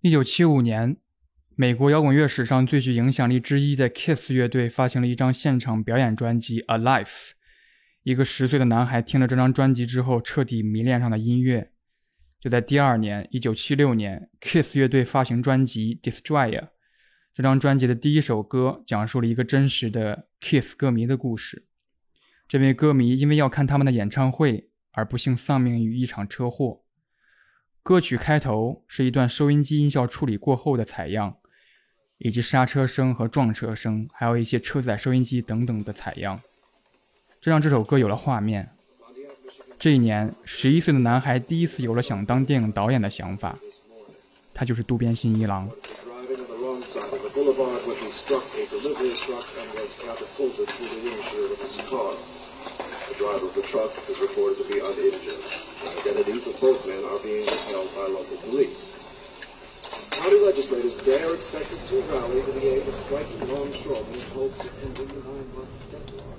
[0.00, 0.96] 一九七五年，
[1.56, 7.04] 美国摇滚乐史上最具影响力之一的 Kiss 乐队发行了一张现场表演专辑《Alive》。
[8.04, 11.72] 一个十岁的男孩听了这张专辑之后，彻底迷恋上了音乐。
[12.38, 16.60] 就在第二年，一九七六年，Kiss 乐队发行专辑《Destroyer》。
[17.34, 21.66] 这张专辑的第一首歌讲述了一个真实的 Kiss 歌迷的故事。
[22.46, 26.84] 这位歌迷因为要看他们的演唱会而不幸丧命于一场车祸。
[27.88, 31.38] 歌曲开头是一段收音机音效处理过后的采样，
[32.18, 36.38] 以及刹车声和撞车声，还有一些车载收音机等等的采样，
[37.40, 38.68] 这让这首歌有了画面。
[39.78, 43.58] 这一年，十一岁的男孩第一次有了想当电影导演的想法，
[44.52, 45.66] 他就是渡边信一郎。
[55.78, 58.98] Identities of both men are being withheld by local police.
[60.10, 64.64] County legislators today are expected to rally to the aid of striking longshoremen in hopes
[64.64, 66.37] of ending the nine-month deadlock.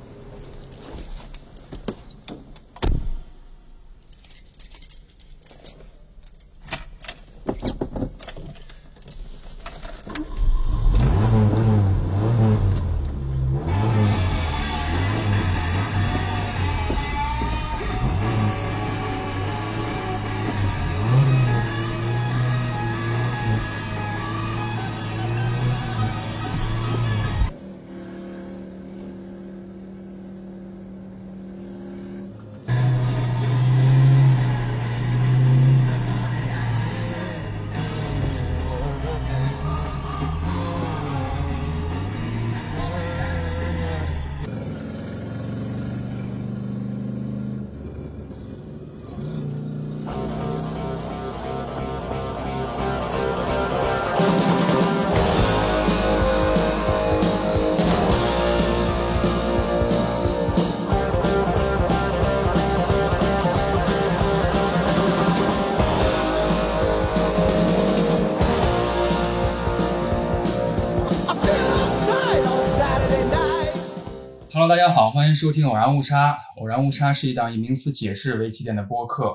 [74.69, 76.33] 大家好，欢迎收听《偶然误差》。
[76.61, 79.33] 偶然误差是一档以名词解释为起点的播客。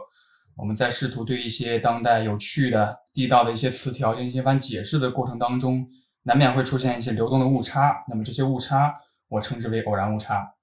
[0.57, 5.85] 我们在试图对一些当代有趣的、地道的一些词条进行一番解释的过程当中，
[6.23, 8.05] 难免会出现一些流动的误差。
[8.09, 8.95] 那么这些误差，
[9.29, 10.55] 我称之为偶然误差。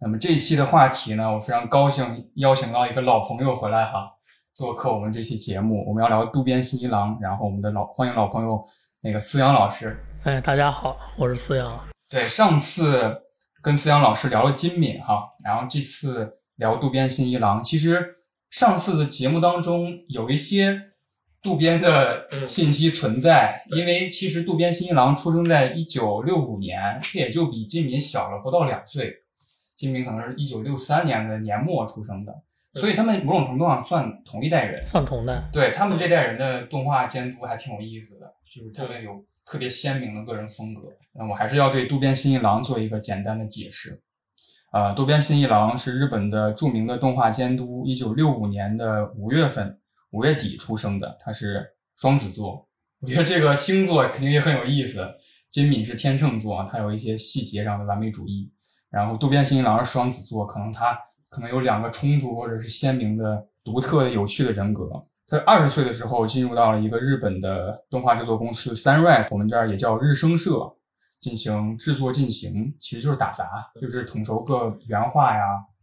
[0.00, 4.10] 那么这一期的话题呢，我非常高兴邀请到一个老朋友回来哈，
[4.54, 5.86] 做客我们这期节目。
[5.86, 8.64] 我们要聊渡边信一郎，然后我们的老欢迎老朋友
[9.02, 10.02] 那个思阳老师。
[10.22, 11.78] 哎，大家好，我是思阳。
[12.08, 13.23] 对，上次。
[13.64, 17.62] 跟思阳老师聊了金敏哈，然后这次聊渡边信一郎。
[17.62, 18.16] 其实
[18.50, 20.78] 上次的节目当中有一些
[21.40, 29.10] 渡边的信息存在，因为其实渡边信一郎出生在一九六五年，这也就比金敏小了不到两岁。
[29.74, 32.34] 金敏可能是一九六三年的年末出生的，
[32.74, 35.42] 所以他们某种程度上算同一代人，算同代。
[35.50, 39.24] 对他们这代人的动画监督还挺有意思的，就是他们有。
[39.44, 40.82] 特别鲜明的个人风格，
[41.12, 44.02] 那我还是要对渡边信一郎做一个简单的解释。
[44.72, 49.78] 啊，渡边信一郎是日本的著名的动画监督，一九六五年的五月份
[50.10, 52.68] 五月底出生的，他是双子座。
[53.00, 55.06] 我觉得这个星座肯定也很有意思。
[55.50, 58.52] 金敏是天秤座，他有一些细节上的完美主义。
[58.90, 64.88] 然后渡边信一郎是双子座，可能他可能有两个冲突或者是鲜明的、独特的、有趣的人格。
[65.26, 70.76] 他二十岁的时候进入到了一个日本的动画制作公司 Sunrise，我们这儿也叫日升社，
[71.20, 73.48] 进行制作进行，其实就是打杂，
[73.80, 75.42] 就是统筹各原画呀，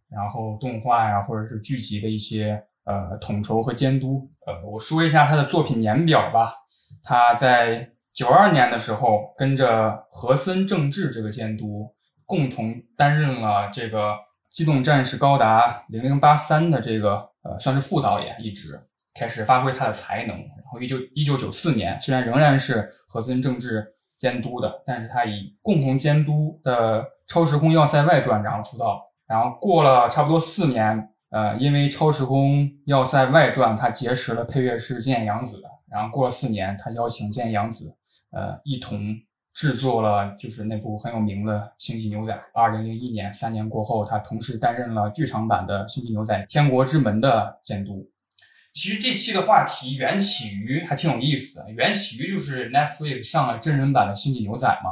[0.09, 4.29] 然后动画呀，或者是剧集的一些呃统筹和监督。
[4.45, 6.53] 呃，我说一下他的作品年表吧。
[7.01, 11.95] 他在九二年的时候跟着和森正治这个监督
[12.27, 14.11] 共同担任了这个
[14.49, 18.79] 《机动战士高达零零八三》的这个呃算是副导演一职。
[19.13, 23.85] 开始发挥他的才能，然后一九一九九四年，虽然仍然是和森政治
[24.17, 37.93] 监督的，但是他以共同监督的《超时空要塞外传》然后出道，然后过了差不多四年，呃，因为《超时空要塞外传》，他结识了配乐师菅洋子，然后过了四年，他邀请菅洋子，
[38.31, 38.97] 呃，一同
[39.53, 42.33] 制作了就是那部很有名的《星际牛仔》。
[42.53, 48.09] 二零零一年，三年过后，他同时担任了剧场版的《星际牛仔：天国之门》的监督。
[48.73, 54.91] 其实这期的话题缘起于还挺有意思的，缘起于就是 Netflix 上了真人版的《星际牛仔》嘛。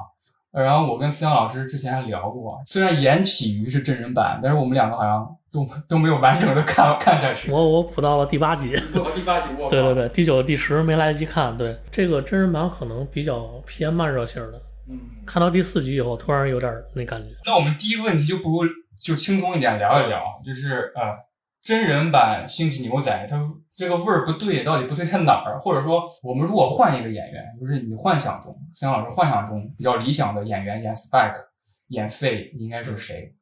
[0.52, 7.52] 然后我跟思阳老师之前还聊过，虽然缘起于是真人版，但是我们两个好像都都没有完整的看看下去。
[7.52, 11.56] 我我补到了第八集，我第八集我对对对，第九、第十没来得及看。
[11.56, 14.60] 对这个真人版可能比较偏慢热型的，
[14.90, 17.28] 嗯，看到第四集以后，突然有点那感觉。
[17.46, 21.14] 那我们第一个问题就不如就轻松一点聊一聊，就是呃，
[21.62, 25.60] 真人版《星际牛仔》它这个味儿不对，到底不对在哪儿？
[25.60, 31.42] 或者说，我们如果换一个演员，就是你幻想中，思阳老师幻想中比较理想的演员演 Spike、
[31.90, 33.34] 演 Faye，你应该是谁？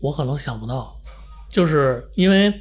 [0.00, 0.94] 我可能想不到，
[1.50, 2.52] 就是因为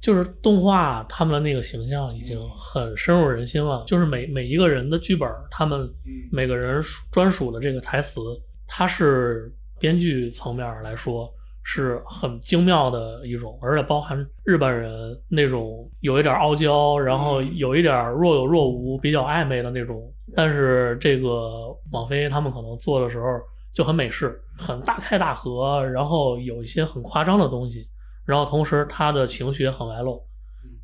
[0.00, 5.88] 就是动画他们的那个形象已经很深入人心了，就是每每一个人的剧本，他们
[6.32, 8.20] 每个人专属的这个台词，
[8.66, 11.32] 它是编剧层面来说
[11.62, 23.26] 是很精妙的一种，而且包含日本人那种有一点傲娇，然后有一点若有若无、比较暧昧的那种，但是这个网飞他们可能做的时候。
[23.74, 27.88] 就很美式，很大开大合，然后有一些很夸张的东西，
[28.26, 30.22] 然后同时他的情绪也很外露。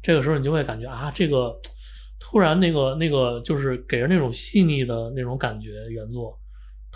[0.03, 1.55] 这个时候你就会感觉啊，这个
[2.19, 6.35] 突然那个那个就是给人那种细腻的那种感觉，原作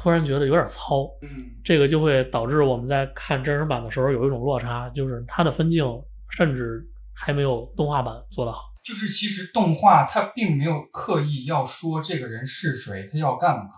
[0.03, 1.05] 突然觉得有点糙。
[1.23, 1.29] 嗯，
[1.63, 5.85] 这个就会导致我们在看真人版的时候有一种落差，就是它的分镜
[6.31, 6.85] 甚至
[7.15, 8.65] 还没有动画版做得好。
[8.83, 13.71] 就是其实动画它并没有刻意要说这个人是谁，他要干嘛。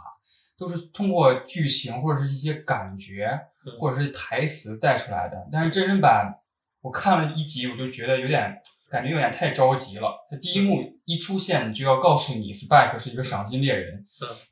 [0.57, 3.29] 都是通过剧情或者是一些感觉，
[3.77, 5.37] 或者是台词带出来的。
[5.51, 6.33] 但是真人版，
[6.81, 8.57] 我看了一集，我就觉得有点
[8.95, 10.09] 感觉有点太着急了。
[10.31, 13.99] 他第一幕一出现，就要告诉你，Spike 是一个赏金猎人，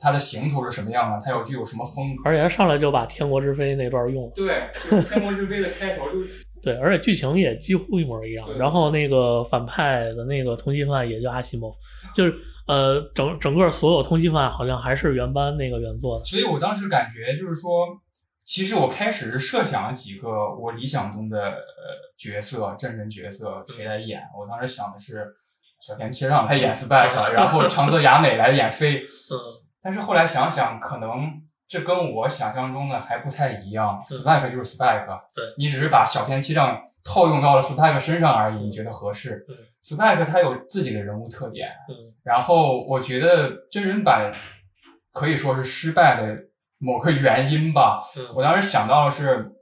[0.01, 2.23] 他的行头是什么样的，他要具有什么风格。
[2.25, 4.33] 而且他上来就把《天国之飞》那段用了。
[4.35, 4.65] 对，
[5.09, 6.19] 《天国之飞》的开头就。
[6.61, 8.47] 对，而且剧情也几乎一模一样。
[8.57, 11.73] 然后那个反派的那个通缉犯也叫阿西莫，
[12.15, 12.35] 就是
[12.69, 16.25] 呃，整整个所有通缉犯好像还是原班那个原作的。
[16.25, 17.71] 所以我当时感觉就是说，
[18.45, 21.57] 其实我开始是设想了几个我理想中的呃
[22.17, 24.23] 角色，真人角色谁来演。
[24.39, 25.27] 我当时想的是
[25.81, 29.01] 小田切让来演 Spike，然后 长泽雅美来演飞。
[29.03, 29.39] 嗯。
[29.83, 31.43] 但是后来想想，可能。
[31.69, 39.47] 这跟我想象中的还不太一样，Spike 就是 Spike，对你只是把小田七让套用到了 Spike 身上而已，你觉得合适
[39.83, 41.71] ？Spike 他有自己的人物特点，
[42.25, 44.31] 然后我觉得真人版
[45.15, 46.37] 可以说是失败的
[46.83, 48.03] 某个原因吧。
[48.35, 49.53] 我当时想到的是，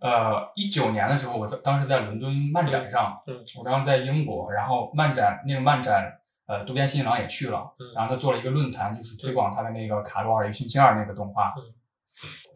[0.00, 3.20] 呃，一九年的时候，我当时在伦敦漫展上，
[3.58, 6.16] 我当时在英国，然后漫展那个漫展。
[6.46, 7.58] 呃，渡边信一郎也去了，
[7.94, 11.54] 然后他做了一个论坛，就是推广他的那个《卡罗尔与星期二》那个动画。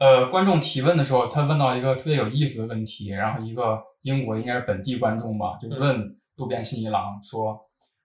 [0.00, 7.56] 呃，观众提问的时候，他问到一个特别有意思的问题，然后一个英国应该是本地观众吧，就问渡边信一郎说：“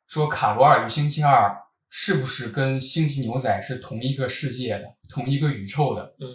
[0.07, 1.50] 说《卡罗尔与星期二》
[1.90, 6.28] 是不是跟《星际牛仔》是同一个世界的、同一个宇宙的？”嗯，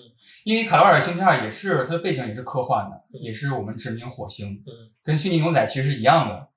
[0.44, 6.48] 因为《卡罗尔星期二》也是它的背景也是科幻的，也是我们殖民火星，嗯，跟《星际牛仔》其实是一样的，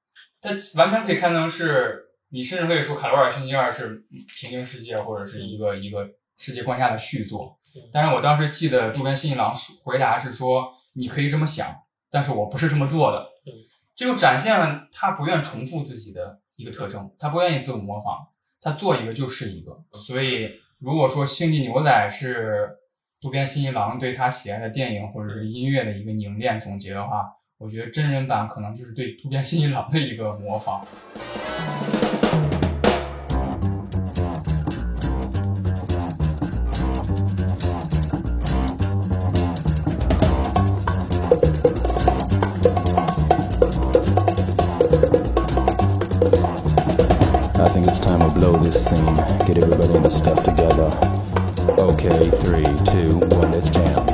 [0.42, 2.04] 它完全可以看成是。
[2.30, 4.04] 你甚至可以说《卡罗尔星期二》是
[4.36, 6.06] 平行世界或者是一个一个
[6.36, 7.58] 世界观下的续作，
[7.90, 11.74] 但是我当时记得渡边信一郎回答是说：“你可以这么想，
[12.12, 13.26] 但是我不是这么做的。”
[13.96, 18.28] 这就展现了他不愿重复自己的一个特征，他不愿意自我模仿，
[18.62, 19.84] 他做一个就是一个。
[19.94, 22.70] 所以，如果说《星际牛仔》是
[23.20, 27.26] 渡边信一郎对他喜爱的电影或者是音乐的一个凝练总结的话，
[27.58, 30.86] 我觉得真人版可能就是对渡边信一郎的一个模仿。
[47.86, 49.16] It's time to blow this scene.
[49.46, 50.90] Get everybody in the stuff together.
[51.80, 54.06] Okay, three, two, one, let's jam.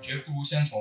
[0.00, 0.78] 觉得不如先从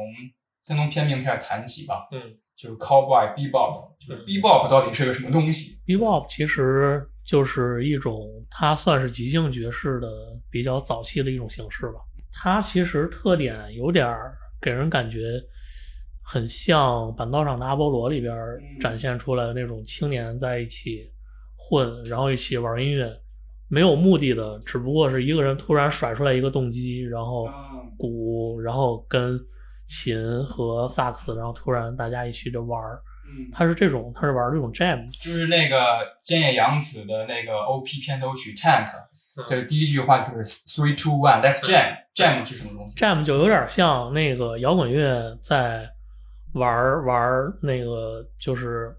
[0.63, 2.07] 先从片名开始谈起吧。
[2.11, 7.07] 嗯，就是 Cowboy Bebop，就是 Bebop 到底是个什么东西？Bebop 其实。
[7.23, 10.07] 就是一种，它算是即兴爵士的
[10.49, 11.99] 比较早期的一种形式吧。
[12.31, 14.15] 它其实特点有点
[14.61, 15.41] 给人感觉
[16.21, 18.35] 很像《板道上的阿波罗》里边
[18.79, 21.11] 展现出来的那种青年在一起
[21.55, 23.11] 混，然后一起玩音乐，
[23.67, 27.49] 没有目的的，只不过是一个人突然甩出来一个动机，然后
[27.97, 29.39] 鼓，然后跟
[29.85, 32.81] 琴和萨克斯，然后突然大家一起就玩。
[33.53, 35.77] 他是这种，他是玩这种 jam，就是那个
[36.19, 38.87] 菅野洋子的那个 OP 片头曲 Tank，
[39.47, 45.89] 这个第一句话就是 three two one let's jam jam 是什么东西？Jam 就有点像那个摇滚乐在
[46.53, 48.93] 玩玩那个就是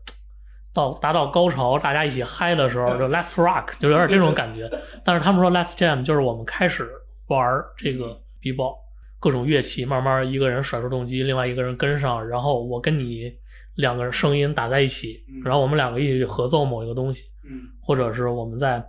[0.73, 4.71] 到达到高潮，大家一起嗨的时候，就 Let's Rock，就有点这种感觉。
[5.05, 6.91] 但是他们说 Let's Jam 就是我们开始
[7.27, 8.77] 玩这个 B-ball，
[9.21, 13.31] 各种乐器慢慢一个人甩出动机，另外一个人跟上，然后我跟你
[13.76, 17.23] 两个人声音打在一起，然后我们两个一起合奏某一个东西。
[17.45, 18.81] 嗯或者是我们在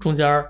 [0.00, 0.42] 中间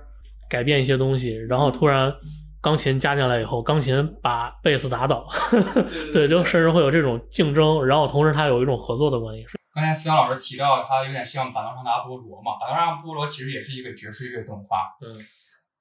[0.48, 2.14] 改变一些东西，然后突然
[2.62, 5.26] 钢琴加进来以后，钢琴把贝斯打倒，
[6.14, 9.44] 对，就甚至会有这种竞争，然后同时它有一种合作的关系。
[9.74, 14.78] 刚才思阳老师提到，它有点像板凳上的阿波罗嘛，板凳上的阿波罗其实也是一个爵士乐动画。
[15.04, 15.12] 嗯，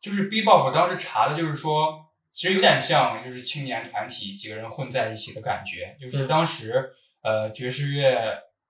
[0.01, 1.93] 就是 B-bop，我当时查的就是说，
[2.31, 5.95] 其实有点像就是青年团体几个人混在一起的感觉。
[5.99, 6.89] 就是嗯当时
[7.23, 8.15] 呃爵士乐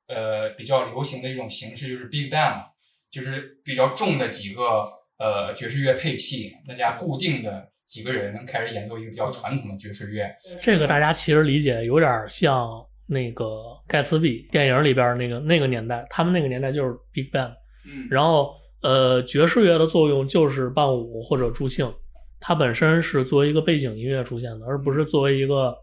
[0.07, 2.63] 呃比较流行的一种形式就是 Big Band，
[3.11, 4.83] 就是比较重的几个
[5.17, 10.29] 呃爵士乐配器，大家固定的几个人开始演奏一个比较传统的爵士乐。
[10.61, 12.69] 这个大家其实理解有点像
[13.05, 13.45] 那个
[13.87, 17.53] 盖茨比电影里边那个那个年代，他们那个年代就是 Big Band，
[17.85, 18.07] 嗯。
[18.09, 21.91] 然后呃爵士乐的作用就是伴舞或者助兴，
[22.39, 25.73] 它本身是作为一个背景音乐出现的，而不是作为一个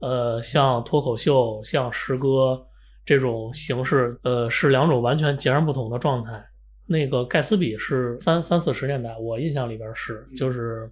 [0.00, 2.60] 呃像脱口秀、像诗歌
[3.04, 6.44] 这种形式，呃是两种完全截然不同的状态。
[6.86, 10.90] 那个盖茨比是三三四十年代，我印象里边是就是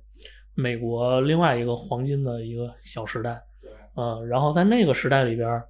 [0.54, 3.42] 美国另外一个黄金的一个小时代。
[3.62, 5.62] 对，嗯，然后在那个时代里边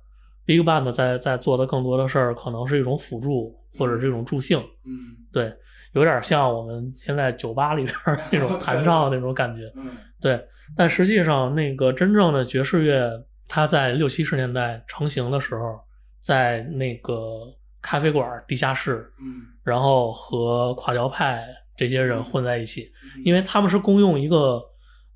[0.44, 5.52] ，Big Band 在在做的更多的事儿，可能是一种辅助或者是一种助兴，嗯对，
[5.92, 9.90] 有点像我们现在酒吧里边儿那种弹唱的那种感觉，嗯
[10.26, 10.44] 对。
[10.76, 15.78] 但实际上，那个真正的爵士乐，它在六七十年代成型的时候，
[16.20, 17.40] 在那个
[17.80, 24.60] 咖啡馆、地下室，嗯然后和垮掉派这些人混在一起，嗯因为他们是共用一个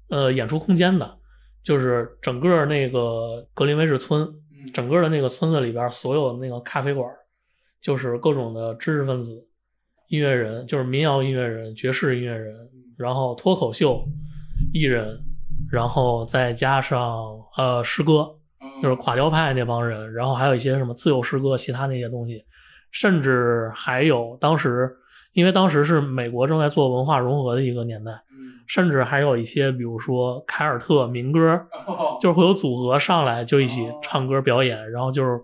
[0.08, 1.18] 呃演出空间的，
[1.64, 7.08] 就是整个那个格林威治村，嗯整个的那个村子里边，所有那个咖啡馆，
[7.80, 9.44] 就是各种的知识分子、
[10.06, 12.54] 音乐人，就是民谣音乐人、爵士音乐人，
[12.96, 14.04] 然后脱口秀
[14.72, 15.18] 艺人，
[15.70, 18.28] 然后再加上呃诗歌，
[18.60, 22.44] 嗯就是垮掉派那帮人，然后还有一些什么自由诗歌，其他那些东西，
[22.90, 24.90] 甚至还有当时，
[25.32, 31.54] 因为当时是美国正在做文化融合的一个年代，嗯甚至还有一些，比如说凯尔特民歌，
[31.86, 35.40] 哦就是会有组合上来就一起唱歌表演，然后就是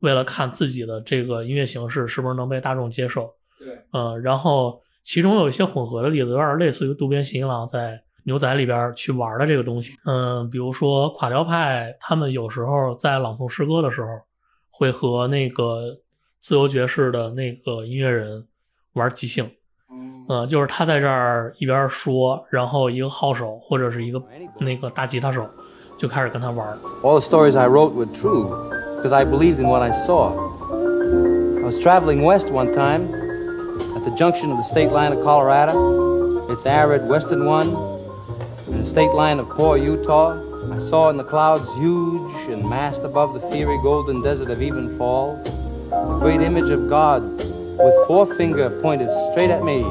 [0.00, 3.30] 为了看自己的这个音乐形式是不是能被大众接受。
[3.58, 9.94] 对，嗯，然后其中有一些混合的例子，有点类似于渡边信一郎在牛仔里边去玩的这个东西。
[10.04, 14.08] 嗯，比如说垮掉派，他们有时候在朗诵诗歌的时候，
[14.70, 15.98] 会和那个
[16.42, 18.46] 自由爵士的那个音乐人
[18.92, 19.50] 玩即兴。
[19.90, 24.22] 嗯嗯，就是他在这儿一边说，然后一个号手或者是一个
[24.58, 25.48] 那个大吉他手
[25.96, 26.68] 就开始跟他玩。
[27.02, 28.44] All the stories I wrote were true
[28.98, 30.32] because I believed in what I saw.
[31.56, 33.08] I was traveling west one time
[33.96, 35.72] at the junction of the state line of Colorado,
[36.50, 37.68] its arid western one,
[38.68, 40.44] and the state line of poor Utah.
[40.72, 45.42] I saw in the clouds, huge and massed above the fiery golden desert of Evenfall,
[45.90, 49.82] the great image of God with forefinger pointed straight at me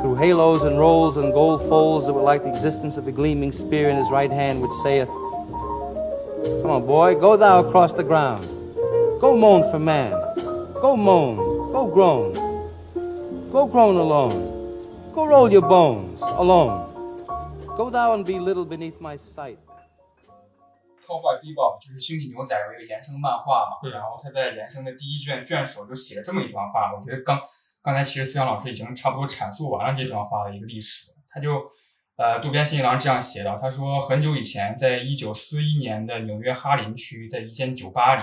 [0.00, 3.52] through halos and rolls and gold folds that were like the existence of a gleaming
[3.52, 8.44] spear in his right hand, which saith, Come on, boy, go thou across the ground.
[9.20, 10.12] Go moan for man.
[10.80, 11.36] Go moan.
[11.72, 12.32] Go groan.
[13.52, 15.12] Go groan alone.
[15.14, 16.83] Go roll your bones alone.
[17.76, 19.58] Go thou and be little beneath my sight.
[21.04, 27.40] Cowboy Bebop 就是星际牛仔有一个延伸漫画嘛，嗯然后他在延伸的第一卷卷首就写了这么一段话，我觉得刚
[27.82, 31.64] 刚才其实思阳老师已经差不多阐述完了这段话的一个历史，他就
[32.16, 38.22] 呃渡边信一郎这样写道，他说很久以前，在一九四一年的纽约哈林区，在一间酒吧里，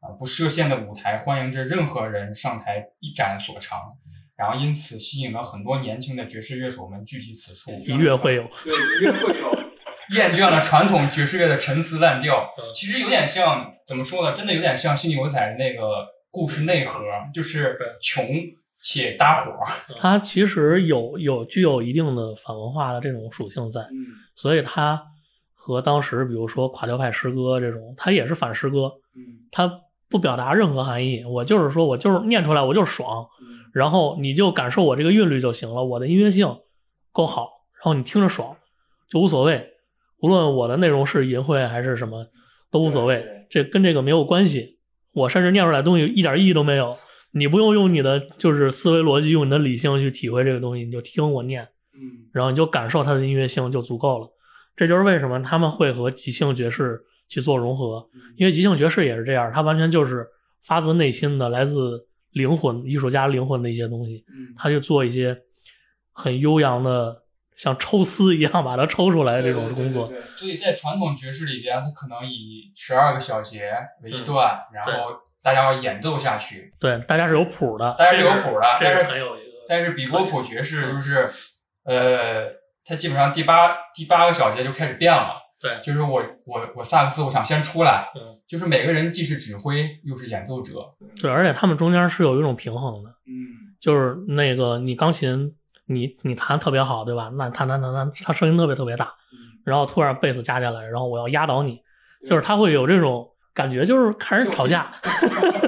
[0.00, 3.98] 啊、不设限的舞台欢迎着任何人上台一展所长。
[4.36, 9.50] 然后因此吸引了很多年轻的爵士乐手们聚集此处，音乐会有， 对，音乐会有，
[10.16, 14.32] 厌倦了传统爵士乐的陈词滥调嗯，其实有点像怎么说呢？
[14.34, 17.00] 真的有点像《新牛仔》的那个故事内核，
[17.32, 18.28] 就是穷
[18.80, 19.66] 且搭伙儿。
[19.98, 24.06] 它其实有有具有一定的反文化的这种属性在，嗯。
[24.34, 25.02] 所以它
[25.54, 29.48] 和当时比如说垮掉派诗歌这种，它也是反诗歌，嗯。
[29.50, 36.48] 它不表达任何含义，我就是说我就是念出来我就是爽，嗯然后你就感受我这个韵律就行了，我的音乐性
[37.12, 37.42] 够好，
[37.74, 38.56] 然后你听着爽
[39.06, 39.74] 就无所谓，
[40.22, 42.26] 无论我的内容是淫秽还是什么
[42.70, 44.78] 都无所谓这跟这个没有关系。
[45.12, 46.96] 我甚至念出来的东西一点意义都没有，
[47.32, 52.32] 你不用用你的就是思维逻辑，用你的理性去体会这个东西，你就听我念，嗯。
[52.32, 54.26] 然后你就感受它的音乐性就足够了。
[54.74, 60.26] 这就是为什么他们会和即兴爵士去做融合，因为即兴爵士也是这样，它完全就是
[60.62, 62.05] 发自内心的、来自
[62.36, 65.34] 灵魂艺术家灵魂的一些东西，嗯，他就做一些
[66.12, 67.22] 很悠扬的，
[67.56, 70.06] 像抽丝一样把它抽出来的这种工作。
[70.06, 74.92] 对对对对所以在传统爵士里边，它可能以十二个小节为一段，然后
[75.42, 76.74] 大家要演奏下去。
[76.78, 79.46] 对，大家是有谱的，大家是有谱的但是很有一个。
[79.66, 81.26] 但是比波普爵士就是，
[81.84, 82.48] 呃，
[82.84, 85.45] 它基本上第八第八个小节就开始变了。
[85.60, 90.74] 对就是我我我萨克斯我想先出来，嗯就是每个人既是指挥又是演奏者。
[91.20, 95.54] 对，而且他们中间是有一种平衡的，嗯就是那个你钢琴
[95.86, 97.30] 你你弹特别好，对吧？
[97.34, 99.12] 那弹弹弹弹，他声音特别特别大，
[99.64, 101.80] 然后突然贝斯加进来，然后我要压倒你，
[102.28, 104.92] 就是他会有这种感觉，就是看人吵架，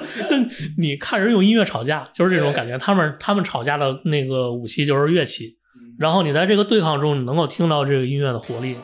[0.76, 2.76] 你看人用音乐吵架，就是这种感觉。
[2.78, 5.57] 他们他们吵架的那个武器就是乐器，
[5.99, 8.76] 然后你在这个对抗中，你能够听到这个音乐的活力。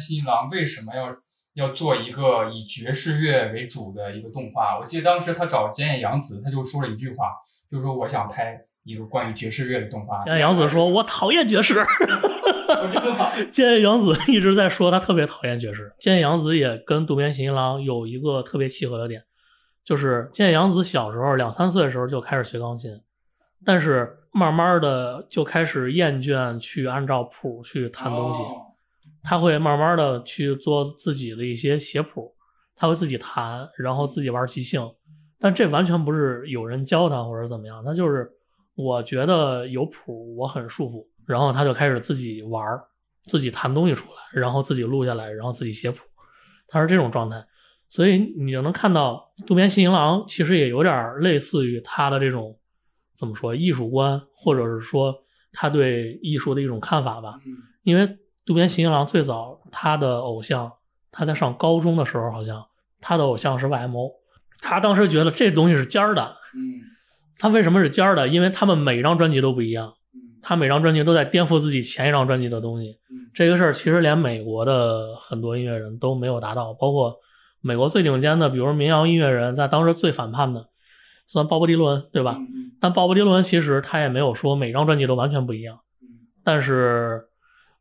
[0.00, 1.14] 信一郎为什么要
[1.54, 4.78] 要做一个以爵士乐为主的一个动画。
[4.78, 7.26] 我记得当时他找菅野洋子，他就说了一句话，
[7.70, 10.18] 就是说我想拍一个关于爵士乐的动画。
[10.20, 11.74] 菅野洋子说：“我讨厌爵士。
[12.90, 13.26] ”真的吗？
[13.52, 15.92] 菅野洋子一直在说他特别讨厌爵士。
[16.00, 19.24] 菅野洋子也跟渡边新一郎有一个特别契合的点，
[19.84, 22.90] 就是菅野洋子小时候两三岁的时候就开始学钢琴，
[23.64, 28.69] 但是慢慢的就开始厌倦去按照谱去弹东西，哦
[29.22, 32.34] 他会慢慢的去做自己的一些写谱，
[32.74, 34.82] 他会自己弹，然后自己玩即兴，
[35.38, 38.30] 但这完全不是有人教他或者怎么样，他就是
[38.74, 42.62] 我觉得有谱我很舒服，然后他就开始自己玩，
[43.24, 45.98] 自己弹东西出来，然后自己录下来，然后自己写谱，
[46.66, 47.44] 他是这种状态，
[47.88, 52.58] 所以你就能看到渡边信一郎其实也有点类似于他的这种
[53.16, 55.14] 怎么说艺术观，或者是说
[55.52, 57.56] 他对艺术的一种看法吧，嗯。
[57.82, 60.72] 因为渡边信一郎最早他的偶像，
[61.12, 62.64] 他在上高中的时候好像
[63.00, 64.10] 他的偶像是 YMO，
[64.60, 66.36] 他当时觉得这东西是尖儿的。
[66.54, 66.80] 嗯
[67.38, 68.28] 他为什么是尖儿的？
[68.28, 72.98] 因为他们每张专辑都不一样，嗯他每张专辑都在颠覆自己前一张专辑的东西。
[73.10, 77.16] 嗯这个事儿其实连美国的很多音乐人都没有达到，包括
[77.62, 80.68] 美国最顶尖的，比如民谣音乐人，在当时最反叛的，
[81.26, 82.36] 算鲍勃迪伦，对吧？
[82.38, 87.22] 嗯但鲍勃迪伦其实他也没有说每张专辑都完全不一样，嗯但是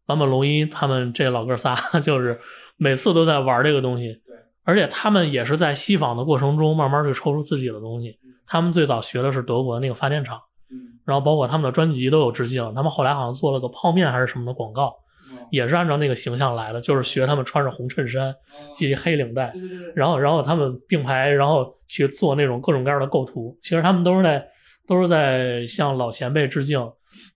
[0.09, 2.39] 坂本龙一他们这老哥仨 就是
[2.77, 8.17] 每次都在玩这个东西，对，而且他们也是在西访的过程中慢慢去抽出自己的东西。
[8.47, 10.41] 他们最早学的是德国的那个发电厂，
[10.71, 12.73] 嗯然后包括他们的专辑都有致敬。
[12.73, 14.95] 他们后来好像做了个泡面还是什么的广告，
[15.31, 18.33] 嗯也是按照那个形象来的，就是学他们穿着红衬衫、
[18.75, 19.53] 系黑领带，
[19.93, 23.55] 然后然后他们并排，然后去做那种各种各样的构图。
[23.61, 24.43] 其实他们都是在
[24.87, 26.83] 都是在向老前辈致敬，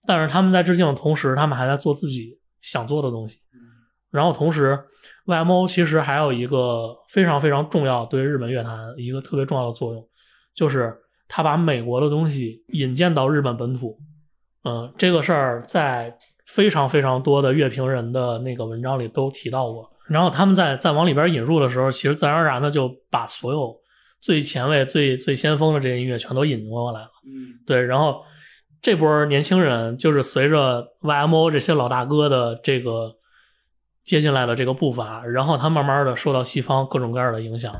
[0.04, 3.38] 但是他们在致敬的同时，他们还在做自己想做的东西。
[4.10, 4.78] 然后同时
[5.26, 10.08] ，YMO 其实还有一个非常非常重要对日本乐坛一个特别重要的作用，
[10.54, 10.96] 就是
[11.26, 13.98] 他把美国的东西引荐到日本本土。
[14.62, 19.90] 嗯，这个事儿在非常非常多的乐评人的那个文章里都提到过。
[20.06, 23.74] 然后他们在在往里边引入的时候，其实自然而然的就把所有
[24.20, 27.10] 最前卫、最最先锋的这些音乐全都引过来了。
[27.26, 28.22] 嗯，对，然后
[28.84, 33.16] 这波年轻人就是随着 YMO 这些老大哥的这个
[34.04, 37.72] 接进来的这个步伐，然后他慢慢的受到西方各种各样的影响。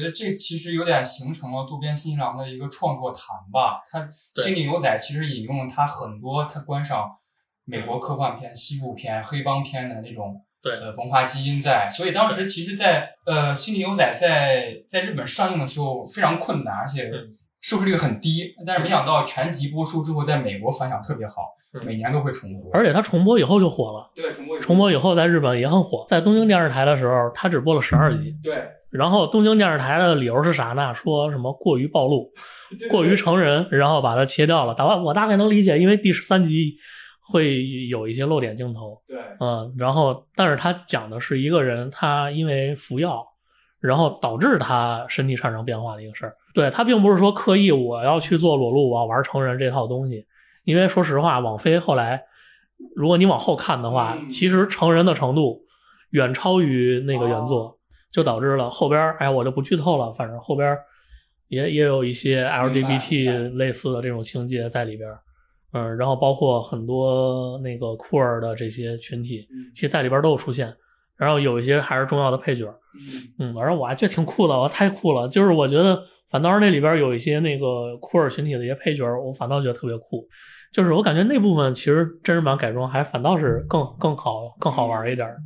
[0.00, 3.80] 觉得这其实有点形成了渡边信一郎的一个创作坛吧。
[3.90, 4.00] 他
[4.34, 7.10] 《对星际牛仔》其实引用了他很多他观赏
[7.66, 18.54] 美国科幻片、西部片、黑帮片的那种对呃文化基因在，所以当时其实在，呃《星际牛仔在》在日本上映的时候非常困难，而且嗯收视率很低。
[18.66, 21.34] 但是没想到全集播出之后，在美国反响特别好，
[21.74, 22.72] 嗯每年都会重播。
[22.72, 26.04] 而且他重播以后就火了，对重播重播以后在日本也很火。
[26.08, 28.34] 在东京电视台的时候，他只播了十二集。
[28.42, 30.92] 对然后东京电视台的理由是啥呢？
[30.94, 32.30] 说什么过于暴露、
[32.90, 34.74] 过于成人，然后把它切掉了。
[34.74, 36.74] 大我我大概能理解，因为第十三集
[37.20, 43.24] 会有一些露点镜头，对嗯，然后但是他讲的是一个人他因为服药，
[43.80, 46.34] 然后导致他身体产生变化的一个事儿。
[46.52, 50.26] 对他并不是说刻意我要去做裸露，我要玩成人这套东西，
[50.64, 52.20] 因为说实话，网飞后来
[52.96, 55.60] 如果你往后看的话，嗯其实成人的程度
[56.10, 57.78] 远超于那个原作。
[58.12, 60.80] 就导致了后边儿，哎，我就不剧透了，反正后边儿
[61.48, 62.88] 也也有一些明白明白。
[62.98, 65.20] LGBT 类似的这种情节在里边儿，
[65.72, 70.74] 嗯，然后包括很多那个酷儿的这些群体，嗯其实在里边儿都有出现，
[71.16, 72.66] 然后有一些还是重要的配角，
[73.38, 73.50] 嗯。
[73.50, 80.26] 嗯，反正我还觉得挺酷的，我太酷了，就是我觉得反倒是那里边儿有一些那个酷儿群体的一些配角，我反倒觉得特别酷，
[80.72, 85.36] 就是我感觉那部分其实真人版改装还反倒是更更好更好玩一点儿。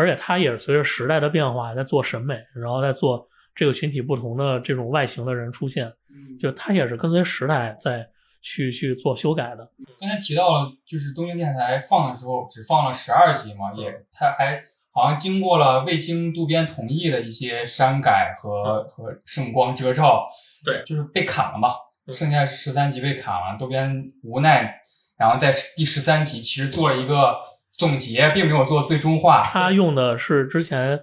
[0.00, 6.38] 而且它也是随着时代的变化在做审美，然后在做这个群体不同的这种外形的人出现，嗯。
[6.38, 8.08] 就它也是跟随时代在
[8.40, 9.70] 去去做修改的。
[10.00, 20.26] 刚才提到了，就是东京电视台放的时候只放了十二集嘛，也它还好像经过了未经渡边同意的一些删改和、和圣光遮罩，
[20.64, 20.82] 对。
[20.86, 21.68] 就是被砍了嘛，
[22.06, 22.14] 嗯。
[22.14, 24.80] 剩下十三集被砍了，渡边无奈，
[25.18, 27.36] 然后在第十三集其实做了一个
[27.80, 29.42] 总结，并没有做最终化。
[29.42, 31.00] 他用的是之前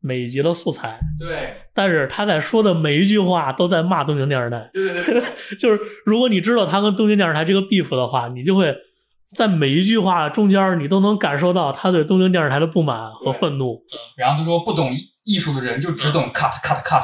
[0.00, 4.68] 每一集的素材，对但是他在说的每一句话都在骂东京电视台。
[4.74, 5.22] 对对对，
[5.58, 8.76] 就是如果你知道他跟东京电视台这个 beef 的话，你就会
[9.34, 13.80] 在每一句话中间，你都能感受到他对东京电视台的不满和愤怒。
[14.16, 14.90] 然后他说不懂
[15.24, 17.02] 艺术的人就只懂 cut cut cut，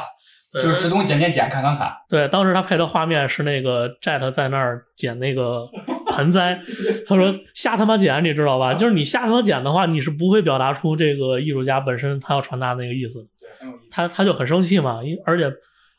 [0.53, 1.91] 就是只懂剪剪剪砍砍砍。
[2.07, 5.67] 对，当时他配的画面是那个 Jet 在那儿剪那个
[6.15, 6.61] 盆栽，
[7.05, 8.73] 他说瞎他妈剪，你知道吧？
[8.73, 13.27] 就是你瞎他妈剪的话，你是不会表达出这个艺术家本身他要传达那个意思。
[13.89, 15.51] 他他就很生气嘛，因而且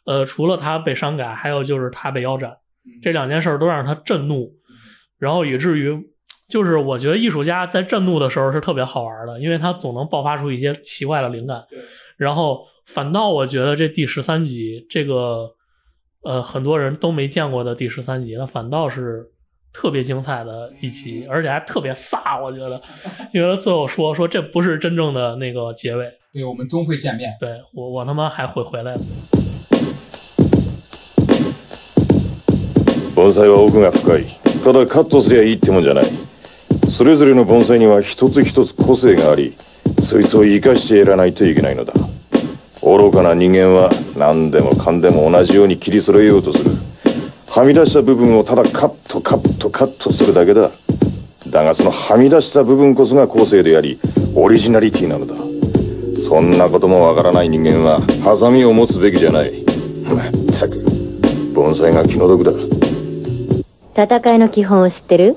[0.05, 2.50] 呃，除了他被删改，还有就是他被腰斩，
[2.85, 3.00] 嗯。
[3.02, 4.52] 这两件事儿都让他震怒，
[5.18, 5.96] 然后以至于
[6.48, 11.64] 就是我觉得艺术家在震怒的时候是特别好玩的，因为他总能爆发出一些奇怪的灵感。
[11.68, 11.79] 对，
[12.16, 15.50] 然后反倒我觉得这第十三集这个
[16.22, 19.26] 呃很多人都没见过的第十三集，那反倒是
[19.78, 22.80] 特别精彩的一集，而且还特别飒，我觉得，
[23.34, 27.36] 因为他最后说说这不是真正的那个结尾，对我们终会见面。
[27.38, 28.96] 对我我他妈还会回来。
[28.96, 29.00] 的。
[33.14, 34.24] 盆栽は奥が深い。
[34.64, 36.12] ただカットすりゃいいってもんじゃない。
[36.96, 39.54] それぞれの盆栽には一つ一つ個性があり
[40.08, 41.92] そいつを生かしてやらないといけないのだ。
[42.80, 46.76] 愚かな人間は何でもかんでも同じように切り揃えようとする
[47.56, 50.70] はみ出した部分をただカットカットカットするだけだ。
[51.50, 53.98] だがそのはみ出した部分こそが個性であり
[54.34, 55.34] オリジナリティなのだ。
[56.28, 59.64] そんなこともわからない人間はハサミを持つべきじゃない。
[60.04, 60.84] まったく
[61.54, 62.52] 盆栽が気の毒だ。
[64.04, 65.36] 戦いの基本を知ってる？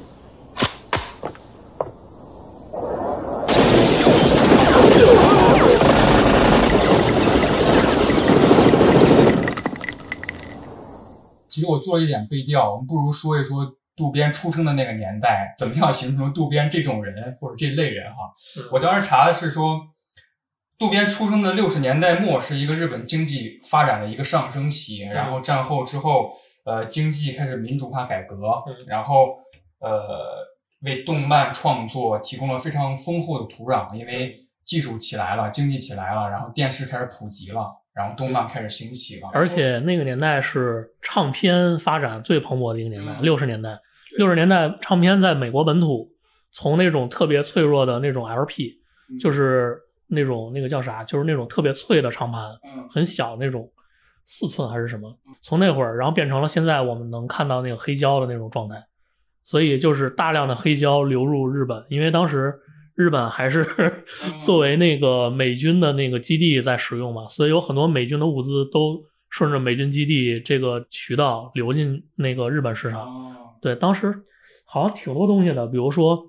[11.60, 18.34] 其实我做了一点背调，我们不如说一说渡边出生的那个年代，怎么样形成渡边这种人或者这类人哈。
[18.72, 19.82] 我当时查的是说，
[20.78, 25.10] 渡边出生的六十年代末是一个日本经济发展的一个上升期，嗯。
[25.10, 26.32] 然后战后之后，
[26.63, 28.78] 呃，经济开始民主化改革，嗯。
[28.88, 29.36] 然后
[29.82, 30.48] 呃，
[30.84, 37.67] 为动漫创作提供了非常丰厚的土壤，因为技术起来了，经济起来了，然后电视开始普及了，
[38.00, 43.22] 然后动漫开始兴起了，而且那个年代是唱片发展最蓬勃的一个年代，嗯。
[43.22, 43.78] 六十年代，
[44.18, 46.10] 六十年代唱片在美国本土
[46.50, 48.80] 从那种特别脆弱的那种 LP，
[49.12, 49.20] 嗯。
[49.20, 52.88] 就是那种那个叫啥，就是那种特别脆的唱盘，嗯。
[52.90, 53.70] 很小那种，
[54.24, 58.82] 四寸还是什么，从那会儿然后变成了现在我们能看到那个黑胶的那种状态，
[59.44, 62.58] 所以就是大量的黑胶流入日本，因为当时
[63.00, 63.66] 日本还是
[64.46, 73.04] 作为那个美军的那个基地在使用嘛，所以有很多美军的物资都顺着美军基地这个渠道流进那个日本市场。
[73.04, 73.36] 哦。
[73.62, 74.14] 对，当时
[74.66, 76.22] 好像挺多东西的，比如说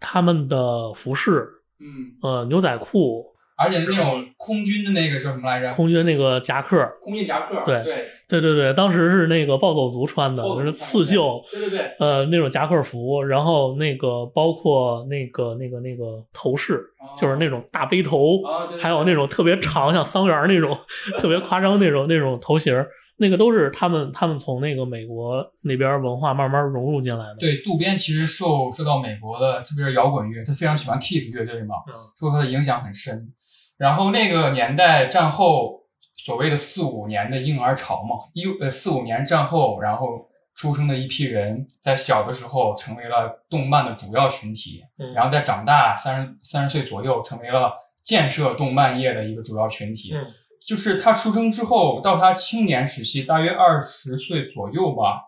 [0.00, 1.46] 他们的服饰，
[1.78, 3.26] 嗯，呃，牛仔裤、
[3.58, 5.72] 而且是那种空军的那个叫什么来着？
[5.72, 16.80] 空军那个夹克，空军夹克，对对对对对，当时是那个暴走族穿的，就是刺绣，对对对，呃，那种夹克服，然后那个包括那个那个那个头饰，
[17.18, 18.40] 就是那种大背头，
[18.80, 20.78] 还有那种特别长像桑园那种
[21.18, 22.72] 特别夸张那种那种头型，
[23.16, 27.36] 那个都是他们他们从那个美国那边文化慢慢融入进来的。
[27.40, 33.28] 对，渡边其实受受到美国的，特别是摇滚乐，他非常喜欢 Kiss 乐队嘛，嗯受他的影响很深。
[33.78, 35.84] 然后那个年代战后
[36.16, 50.12] 所谓的四五年的婴儿潮嘛，一呃四五年战后，然后出生的一批人，在小的时候成为了动漫的主要群体，嗯然后在长大三十三十岁左右，成为了建设动漫业的一个主要群体。
[50.14, 50.26] 嗯
[50.66, 55.22] 就是他出生之后到他青年时期，大约二十岁左右吧，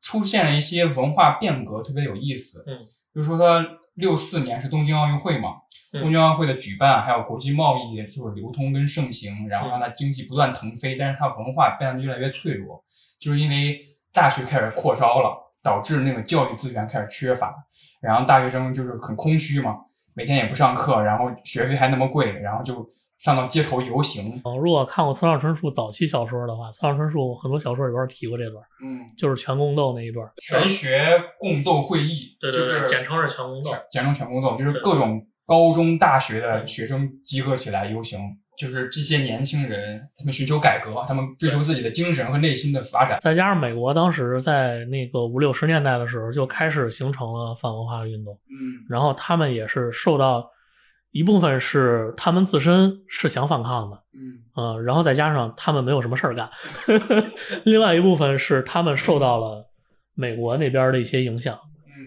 [0.00, 2.62] 出现了一些文化变革，特别有意思。
[2.68, 2.78] 嗯，
[3.12, 5.48] 比如说他六四年是东京奥运会嘛，
[5.92, 12.84] 嗯东京奥运会的举办，还有国际贸易就是流通跟盛行，然后让它经济不断腾飞，但是它文化变得越来越脆弱，
[13.18, 13.78] 就是因为
[14.12, 17.54] 大学开始扩招了，导致那个教育资源开始缺乏，
[18.00, 19.76] 然后大学生就是很空虚嘛，
[20.14, 22.86] 每天也不上课，然后学费还那么贵，然后就
[23.18, 24.40] 上到街头游行。
[24.44, 33.70] 呃如果看过村上春树早期小说的话，村上春树很多小说里边提过这段，嗯，就是全宫斗那一段，全学共斗会议，对对对就是简称是全宫斗。
[33.70, 38.20] 简简称全宫斗，就是各种高中、大学的学生集合起来游行，
[38.58, 43.18] 就是这些年轻人，他们寻求改革，他们追求自己的精神和内心的发展。
[43.22, 48.84] 再加上美国当时在那个五六十年代的时候就开始形成了反文化运动，嗯。
[48.88, 50.50] 然后他们也是受到
[51.12, 54.42] 一部分是他们自身是想反抗的，嗯。
[54.56, 56.50] 呃，然后再加上他们没有什么事儿干，
[57.64, 59.70] 另外一部分是他们受到了
[60.14, 61.58] 美国那边的一些影响，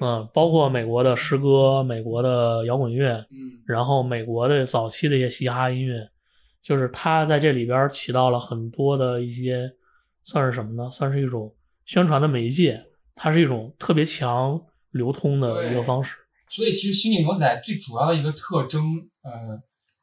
[0.02, 6.10] 嗯、包括美国的诗歌、美国的摇滚乐，嗯然后美国的早期的一些嘻哈音乐，
[6.62, 9.72] 就是它在这里边起到了很多的一些，
[10.24, 10.90] 算是什么呢？
[10.90, 11.54] 算是一种
[11.86, 12.84] 宣传的媒介，
[13.16, 14.60] 它是一种特别强
[14.92, 16.16] 流通的一个方式。
[16.48, 18.82] 所以其实《星际牛仔》最主要的一个特征，
[19.22, 19.62] 呃，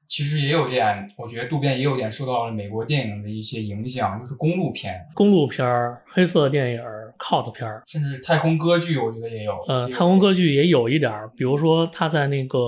[0.09, 6.81] 其实也有点，我觉得渡边也有点受到了美国电影的一些影响，就是公路片，公路片儿、黑色电影、
[7.19, 9.53] cult 片儿，甚至太空歌剧，我觉得也有。
[9.67, 12.59] 呃，太空歌剧也有一点，比如说他在那个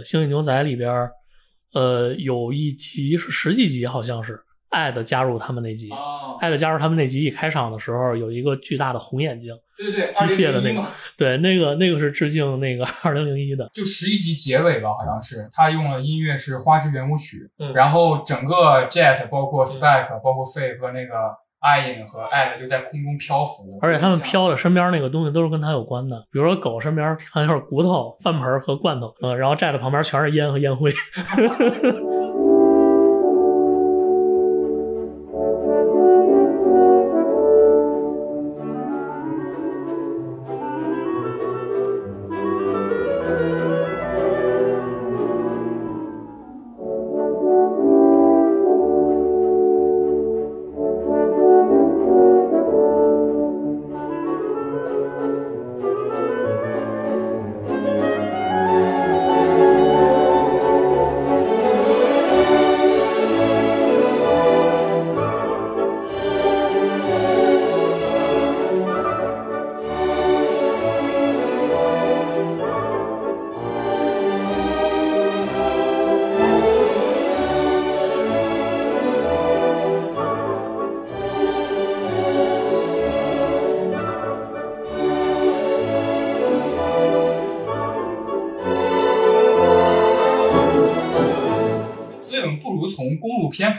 [0.04, 1.08] 《星际牛仔》里边，
[1.72, 5.90] 呃，有一集是十几集，好像是爱的加入他们那集。
[5.90, 13.68] 哦，爱的加入他们那集一开场的时候，有一个巨大的红眼睛，对对对，机械的那个，对，那个那个是致敬那个二零零一的。
[13.72, 21.14] 就十一集结尾吧，好像是他用了音乐是《花之圆舞曲》，嗯然后整个 Jet 包括 Spike、包括 Faye 和那个
[21.60, 30.92] Ian 和艾的就在空中漂浮，而且他们飘的身边那个东西都是跟他有关的，比如说狗身边还有骨头、饭盆和罐头，嗯、然后站在旁边全是烟和烟灰。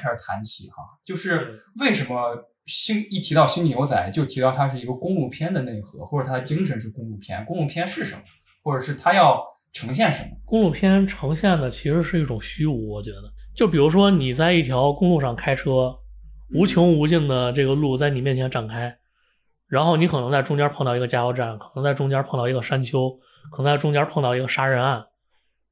[0.10, 7.44] 开始谈起哈，就是为什么星一提到《星际牛仔》就提到它是一个公路片的内核，或者它的精神是公路片。
[7.46, 8.22] 公路片是什么，
[8.64, 10.30] 或者是它要呈现什么？
[10.46, 15.96] 公路片呈现的其实是一种虚无，我觉得，就比如说你在一条公路上开车，
[16.54, 18.98] 无穷无尽的这个路在你面前展开，
[19.68, 23.10] 然后你可能在中间碰到一个加油站，可能在中间碰到一个山丘，
[23.52, 25.06] 可能在中间碰到一个杀人案，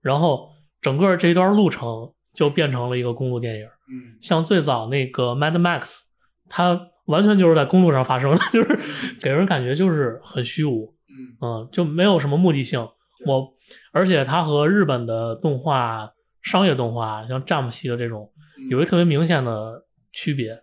[0.02, 0.50] 然后
[0.82, 3.66] 整个这一段路程就变成了一个公路电影。
[3.90, 6.02] 嗯像最早那个 Mad Max，
[6.48, 8.80] 它完全就是在公路上发生的， 就是
[9.20, 12.80] 给人感觉就是很虚无，嗯嗯，就没有什么目的性。
[13.26, 13.52] 我
[13.92, 16.12] 而且它和日本的动画、
[16.44, 18.32] 商业动画，像詹姆系的这种，
[18.70, 20.62] 有一个特别明显的区别，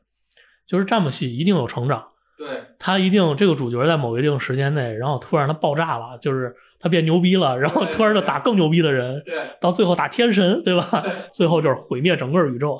[0.66, 2.06] 就是詹姆系一定有成长，
[2.46, 9.34] 对，他一定这个主角在某一定时间内，然后突然他爆炸了，就是他变牛逼了，然后突然就打更牛逼的人，对。
[9.60, 11.02] 到最后打天神，对吧？
[11.32, 12.78] 最后就是毁灭整个宇宙，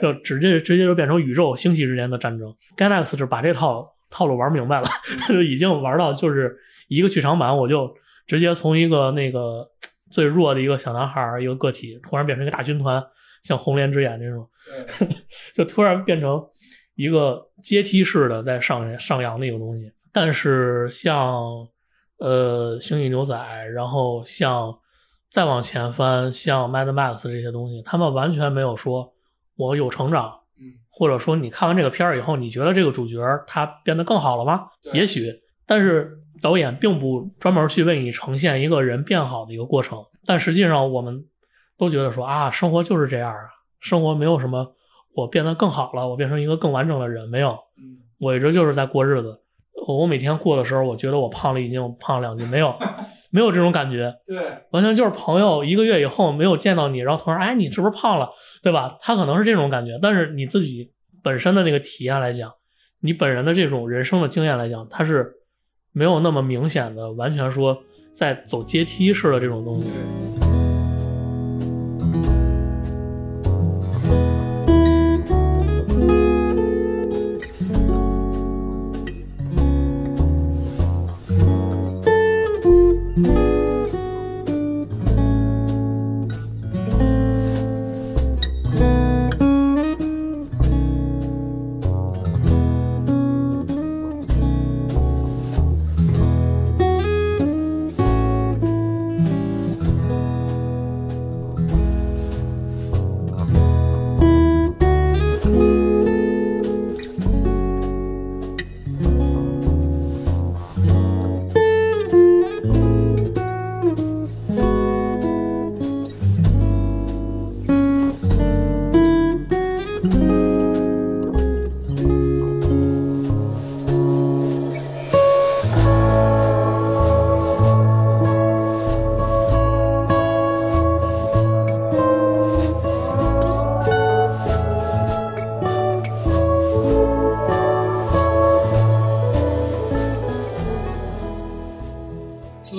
[0.02, 2.54] 就直接直接就变成宇宙星系之间的战争。
[2.76, 4.86] Galax 是把这套套路玩明白了，
[5.28, 6.54] 就已经玩到就是
[6.88, 7.94] 一个剧场版，我就
[8.26, 9.66] 直接从一个那个
[10.12, 13.02] 最弱的一个小男孩一个个体，突然变成一个大军团，
[13.42, 14.48] 像红莲之眼那种，
[15.54, 16.40] 就突然变成
[16.96, 19.92] 一个阶梯式的在上上扬的一个东西。
[20.12, 21.68] 但是像
[22.18, 23.36] 呃星际牛仔，
[23.68, 24.76] 然后像
[25.30, 29.12] 再往前翻，像 Mad Max 这些东西，他们完全没有说
[29.56, 34.68] 我有成长，嗯，或者说你看完这个片儿以后，你觉得这个主角他变得更好了吗？
[34.94, 35.30] 也许，
[35.66, 41.26] 但是导演并不专门去为你呈现一个人变好的一个过程，但实际上我们
[41.76, 43.40] 都觉得说啊，生活就是这样啊，
[43.80, 44.74] 生活没有什么
[45.16, 49.40] 我变得更好了，我变成一个更完整的人，没有，嗯我一直就是在过日子。
[49.88, 52.74] 我每天过的时候，我觉得我胖了一斤，我胖了两斤，没有，
[53.30, 54.38] 没有这种感觉，对
[54.70, 58.28] 完全就是朋友一个月以后没有见到你，然后突然哎你是不是胖了，
[58.62, 58.98] 对吧？
[59.00, 60.90] 他可能是这种感觉，但是你自己
[61.22, 62.52] 本身的那个体验来讲，
[63.00, 65.32] 你本人的这种人生的经验来讲，它是
[65.92, 67.78] 没有那么明显的，完全说
[68.12, 69.90] 在走阶梯式的这种东西。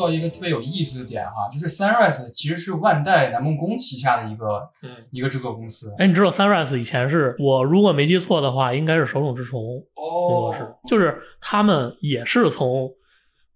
[0.08, 5.94] 到一个特别有意思的点哈，就是 Sunrise 其实是万代南梦宫旗下的一个嗯一个制作公司。
[5.98, 9.62] 哎，你知道 Sunrise 以前是我如果没记错的话，应该是手冢治虫
[9.94, 12.90] 工作室，就是他们也是从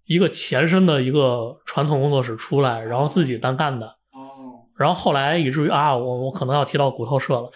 [0.04, 3.86] 一个前身的一个传统工作室出来，然后自己单干的。
[3.86, 7.50] 哦，然后后来以至于啊，我我可能要提到骨头社了，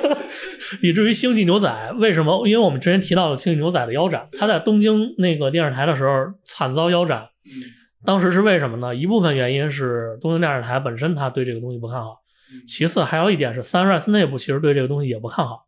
[0.82, 2.46] 以至于星际牛仔为什么？
[2.46, 6.12] 因为我们之前提到了星际牛仔的腰斩，他在东京那个电视台的时候
[6.44, 8.94] 惨遭腰斩，嗯当时是为什么呢？
[8.94, 12.20] 一部分原因是东京电视台本身他对这个东西不看好，
[12.66, 15.66] 其次还有一点是 Sunrise 内部其实对这个东西也不看好。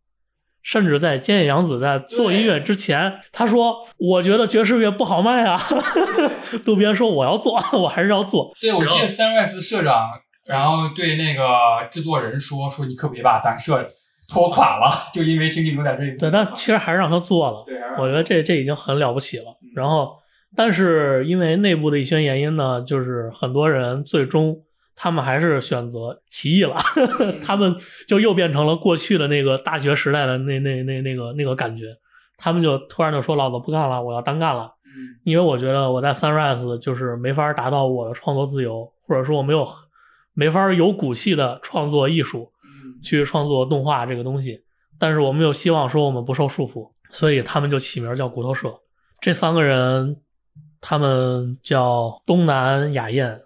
[0.62, 5.60] 甚至在菅野洋子在做音乐之前，他说：“我觉得爵士乐不好卖啊。
[6.64, 10.08] ”渡边说：“我要做，我还是要做。”对，我记得 Sunrise 社长，
[10.46, 11.44] 然后对那个
[11.90, 13.84] 制作人说：“说你可别把咱社
[14.32, 17.64] 拖垮了，就因为经济牛仔这一。”对，但其实还是让他做了。
[17.66, 19.46] 对，我觉得这这已经很了不起了。
[19.74, 20.16] 然后，
[20.54, 24.56] 但是因为内部的一些原因呢，就是很多人最终
[24.94, 26.76] 他们还是选择起义了，
[27.42, 27.74] 他们
[28.06, 31.86] 就又变成了过去的那个大学时代的那那那那个那个感觉。
[32.36, 39.64] 他们就突然就说：“老子不干了，我要单干了。”嗯因为我觉得我在 Sunrise 就是没法达到我的创作自由，或者说我没有
[40.34, 44.60] 没法有骨气的创作艺术，嗯去创作动画这个东西。
[44.98, 48.74] 但是我们又希望说我们不受束缚，所以他们就起名叫骨头社。
[49.20, 50.16] 这三个人，
[50.82, 53.40] 他们叫东南雅彦、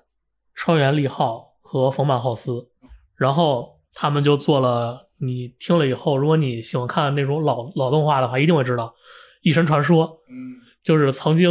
[0.55, 2.66] 川原利浩和冯满浩司，
[3.14, 8.87] 然后他们就做了你听了以后，如果你喜欢看那种老老动画的话，一定会知道
[9.43, 11.51] 《一神传说》，嗯，就是曾经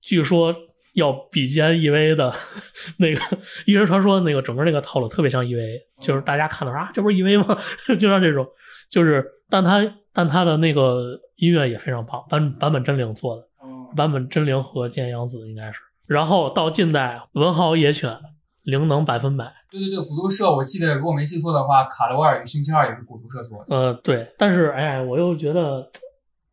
[0.00, 0.54] 据说
[0.94, 2.32] 要比肩 EVA 的
[2.98, 3.20] 那个
[3.66, 7.58] 《一神传说》那个整个那个套路特别像 EVA，就是大家看到说啊，这不是 EVA 吗？
[7.98, 8.46] 就像这种，
[8.88, 9.82] 就是但他
[10.12, 13.48] 但他的那个音乐也非常棒，版版本真灵做的，
[13.96, 15.80] 坂本真绫和菅洋子应该是。
[16.06, 18.18] 然后到近代，文豪野犬，
[18.62, 19.52] 灵能百分百。
[19.70, 23.74] 对对对，古都社，我记得如果没记错的话，卡罗尔与星期二也是古都社做的。
[23.74, 25.88] 呃，对，但是哎，我又觉得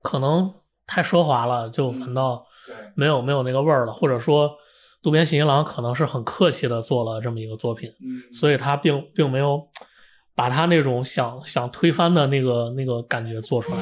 [0.02, 0.54] 可能
[0.88, 2.46] 太奢华了，就反倒，
[2.96, 4.50] 没有没有那个味儿了，或者说
[5.04, 9.62] 渡边信一郎可能是很客气的做了这么一个作品，嗯，所以他并并没有
[10.36, 13.78] 把他那种想想推翻的那个那个感觉做出来。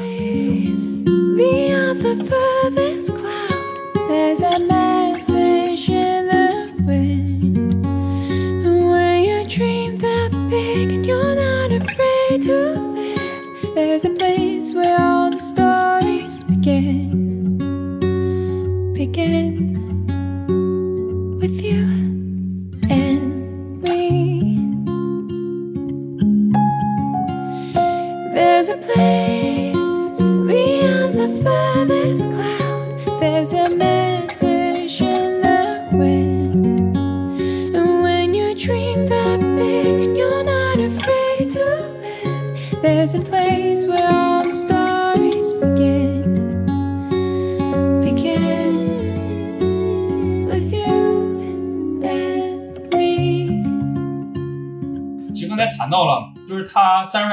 [4.17, 7.57] There's a message in the wind.
[7.85, 12.86] And when you dream that big and you're not afraid to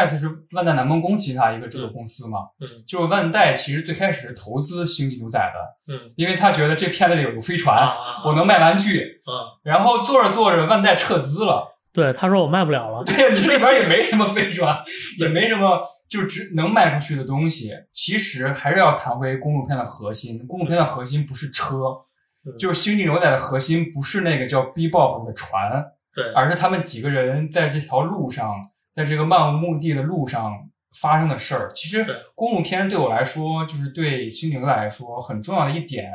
[0.07, 11.71] 他 Sunrise 是万代南梦宫旗下一个制作公司嘛，嗯就是万代其实最开始是投资《星际牛仔》的，嗯因为他觉得这片子里有飞船，啊我能卖玩具，啊，然后做着做着，万代撤资了。
[11.93, 13.05] 对，他说我卖不了了。
[13.05, 14.77] 对呀，你这里边也没什么飞船，
[15.21, 17.71] 也没什么就只能卖出去的东西。
[17.93, 21.77] 其实还是要谈回公路片的核心，公路片的核心不是车，
[22.45, 28.57] 嗯就是《星际牛仔》的核心不是那个叫 Bebop 的船，对，而是他们几个人在这条路上，
[28.95, 30.71] 在这个漫无目的的路上
[31.01, 31.71] 发生的事儿。
[31.73, 36.11] 其实公路片对我来说，就是对《星际牛》来说很重要的一点，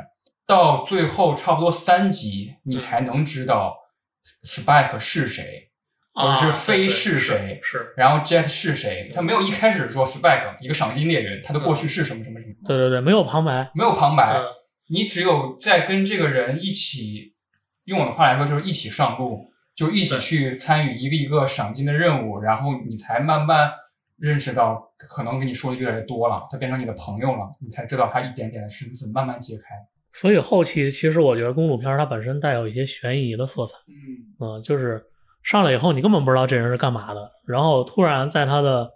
[0.48, 3.76] 到最后差不多三集，你才能知道
[4.44, 5.70] Spike 是谁，
[6.14, 7.60] 或者是飞是谁。
[7.62, 9.12] 是，然后 Jet 是谁？
[9.14, 13.70] 他没有一开始说 Spike 一个赏金猎人，他的过去是什么什么什么，对对对，没有旁白。
[13.76, 14.38] 没有旁白。
[14.38, 14.44] 嗯
[14.92, 17.36] 你只有在跟这个人一起，
[17.84, 23.72] 用我的话来说就是一起上路，就一起去参与一个一个赏金的任务，然后你才慢慢
[24.18, 29.68] 认识到，可能跟你说的越来越多了，他变成你的朋友了，你才知道他一点点的身份慢慢揭开。
[30.12, 35.02] 所以后期其实我觉得公路片它本身带有一些悬疑的色彩，嗯，嗯，就是
[35.44, 38.92] 上来以后你根本不知道这人是干嘛的，然后突然在他的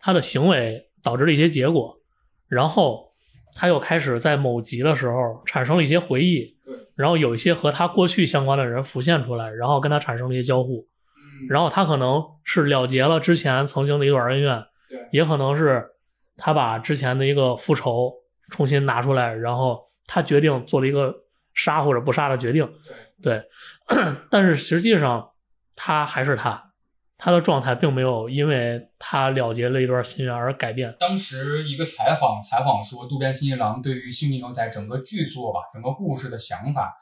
[0.00, 1.96] 他的行为导致了一些结果，
[2.48, 3.12] 然后
[3.54, 6.55] 他又开始在某集的时候产生了一些回忆，对，
[6.96, 11.46] 然后有一些和他过去相关的人浮现出来，然后跟他产生了一些交互，嗯。
[11.48, 15.84] 然后他可能是了结了之前曾经的一段恩怨，对也可能是
[16.36, 18.12] 他把之前的一个复仇
[18.50, 21.14] 重新拿出来，然后他决定做了一个
[21.54, 22.68] 杀或者不杀的决定，
[23.22, 23.42] 对，
[24.30, 25.30] 但是实际上
[25.74, 26.65] 他还是他，
[27.18, 30.94] 他的状态并没有因为他了结了一段心愿而改变。
[30.98, 36.92] 当时一个采访采访说，渡边信一郎对于《星际牛仔》整个剧作吧，整个故事的想法，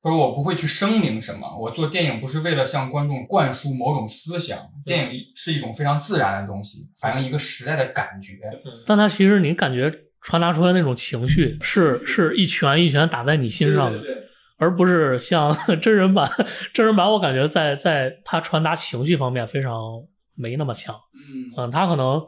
[0.00, 8.38] 他说我不会去声明什么，我做电影不是为了向观众灌输某种思想，电影是一种非常自然的东西，反映一个时代的感觉。
[8.86, 14.23] 但他其实你感觉传达出来那种情绪是是一拳一拳打在你心上的，对对对
[14.64, 16.28] 而不是像 真人版。
[16.72, 20.02] 真人版我感觉在在他传达情绪方面非常
[20.34, 22.20] 没那么强，嗯，嗯，他可能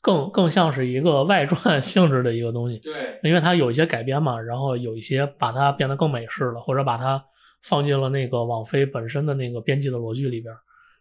[0.00, 7.24] 更更像是一个外传 性质的一个东西，对，因为它有一些改编嘛，然后有一些把它变得更美式了，或者把它
[7.62, 10.52] 放进了那个网飞本身的那个编辑的逻辑里边。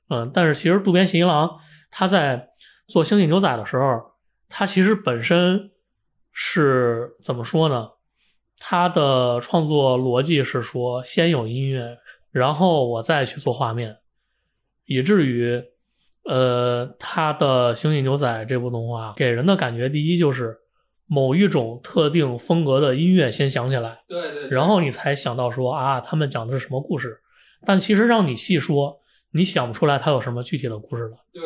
[0.09, 1.49] 嗯，但是其实渡边信一郎
[1.89, 2.49] 他在
[2.87, 4.01] 做《星际牛仔》的时候，
[4.47, 5.71] 他其实本身
[6.31, 7.89] 是怎么说呢？
[8.59, 11.97] 他的创作逻辑是说，先有音乐，
[12.31, 13.97] 然后我再去做画面，
[14.85, 15.63] 以至于，
[16.23, 20.57] 呃，他的《星际牛仔》这部动画给人的感觉，第一就是
[21.05, 27.19] 某一种特定风格的音乐先响起来，对对然后你才想到说啊，他们讲的是什么故事。
[27.67, 28.99] 但其实让你细说，
[29.31, 31.17] 你想不出来他有什么具体的故事了。
[31.33, 31.43] 对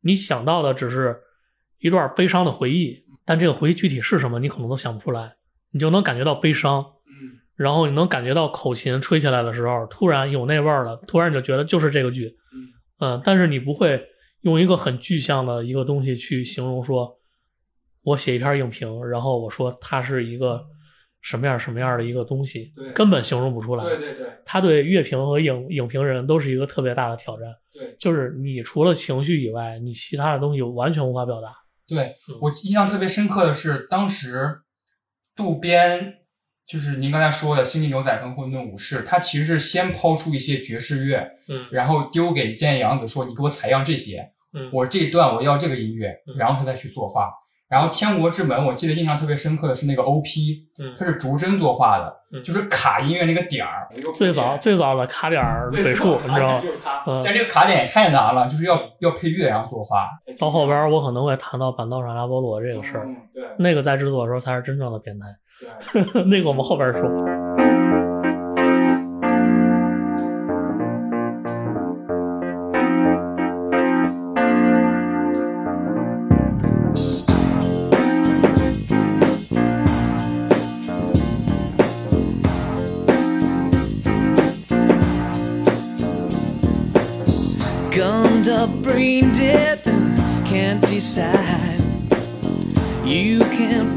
[0.00, 1.18] 你想到的只是
[1.78, 5.36] 一段悲伤的回忆，但这个回忆具体是什么，你可能都想不出来。
[5.78, 12.36] 你就能感觉到悲伤，嗯，然后你能感觉到口琴吹起来的时候，突然有那味儿了，突然你就觉得就是这个剧，
[12.98, 14.04] 嗯、但是你不会
[14.40, 17.16] 用一个很具象的一个东西去形容说，
[18.02, 20.66] 我写一篇影评，然后我说它是一个
[21.20, 23.84] 什么样什么样的一个东西对，根本形容不出来。
[23.84, 27.46] 对对对他对乐评和影影评人都是一个特别大的挑战。
[27.72, 31.54] 对就是你除了情绪以外，你其他的东西完全无法表达。
[31.86, 34.58] 对，我印象特别深刻的是，当时
[35.38, 36.14] 渡边
[36.66, 47.30] 就是您刚才说的《星际牛仔》跟《混沌武士》，他其实是先抛出一些爵士乐，嗯然后丢给菅野洋子说：“你给我采样这些，嗯我这一段我要这个音乐。”然后他再去作画。
[47.68, 50.24] 然后《天国之门》，我记得印象特别深刻的是那个 OP，
[50.80, 53.86] 嗯它是逐帧作画的，嗯就是卡音乐那个点儿。
[54.14, 56.62] 最早最早的卡点儿美术，你知道吗？
[57.06, 60.08] 嗯但这个卡点也太难了，就是要要配乐然后作画。
[60.38, 65.26] 到后边我可能会谈到板道上拉波罗这个事儿，嗯对那个在制作的时候才是真正的变态。
[65.92, 67.02] 对， 那个我们后边说。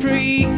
[0.02, 0.51] Free.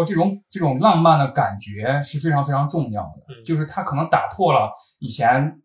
[0.00, 3.44] 说，这种这种浪漫的感觉是非常非常重要的，嗯。
[3.44, 5.60] 就是它可能打破了以前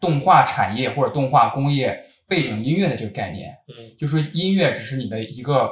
[0.00, 3.96] 动画产业或者动画工业背景音乐的这个概念，嗯。
[3.98, 5.70] 就说音乐只是你的一个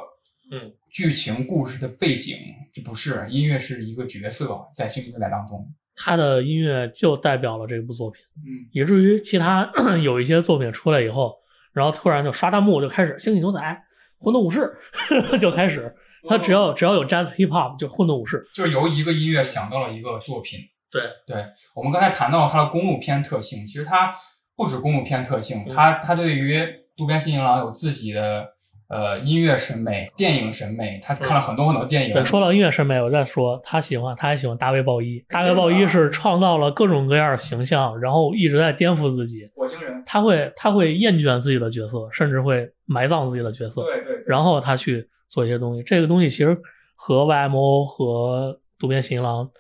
[0.51, 0.73] 嗯。
[0.91, 2.35] 剧情故事的背景，
[2.73, 9.71] 这不是音乐是一个角色在《星际牛仔》当中，他的音乐就代表了这部作品，嗯，以至于其他
[10.03, 11.37] 有一些作品出来以后，
[11.75, 13.61] 然后突然就刷弹幕就开始《星际牛仔》
[14.19, 14.75] 《混沌武士》
[15.39, 15.95] 就开始，
[16.29, 20.61] 他只要只要有 Jazz Hip Hop 就《混动武士》，就是由一个音乐想到了一个作品。
[20.91, 24.15] 对对，我们刚才谈到了它的公路片特性，其实他
[24.57, 26.65] 不止公路片特性，嗯它它对于
[26.97, 28.47] 渡边信一郎有自己的
[28.89, 32.15] 呃音乐审美、电影审美，他看了很多很多电影。
[32.15, 35.23] 对，说到音乐审美，我再说，他喜欢，他还喜欢大卫鲍伊。
[35.29, 39.47] 大卫鲍伊是创造了各种各样的形象，然后一直在颠覆自己。
[39.55, 43.83] 火星人，他会他会厌倦自己的角色，甚至会埋葬自己的角色。
[43.83, 45.83] 对对对然后他去做一些东西。
[45.83, 46.57] 这个东西其实
[46.95, 49.51] 和 YMO 和渡边信一郎、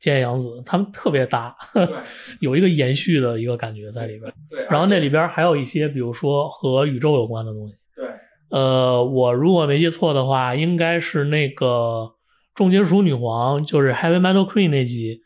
[0.00, 1.56] 菅野洋子他们特别搭，
[2.40, 4.32] 有一个延续的一个感觉在里边。
[4.50, 7.74] 对然后那里边还有一些，比如说和宇宙有关的东西。
[7.96, 8.06] 对，
[8.50, 12.12] 呃，我如果没记错的话，应该是那个
[12.54, 15.20] 重金属女皇，就是 Heavy Metal Queen 那集，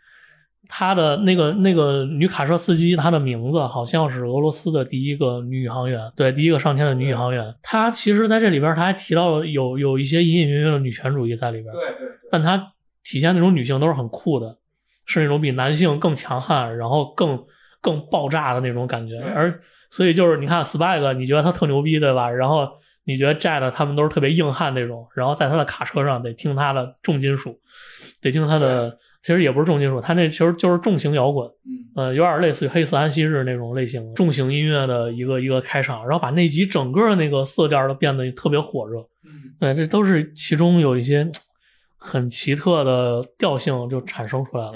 [0.69, 7.53] 她的那个那个女卡车司机，她的名字好像是俄罗斯的第一个女宇航员，对，第一个上天的女宇航员。
[7.63, 14.59] 她其实在这里边，她还提到了有有一些隐隐约约的女权主义在里边，对对但她体现那种女性都是很酷的，
[15.07, 17.43] 是那种比男性更强悍，然后更
[17.81, 19.19] 更爆炸的那种感觉。
[19.35, 19.59] 而
[19.91, 22.31] 所以就是你看 Spike，你觉得他特牛逼，对吧？
[22.31, 22.69] 然后
[23.09, 27.59] 你觉得 Jet 他们都是特别硬汉那种，然后在他的卡车上得听他的重金属，
[28.21, 41.27] 得听他的，其实也不是重金属，他那其实就是重型摇滚，嗯，呃，有点类似于黑色安息日那种类型的重型音乐的一个一个开场，然后把那集整个那个色调都变得特别火热，嗯，对，这都是其中有一些
[41.97, 44.75] 很奇特的调性就产生出来了。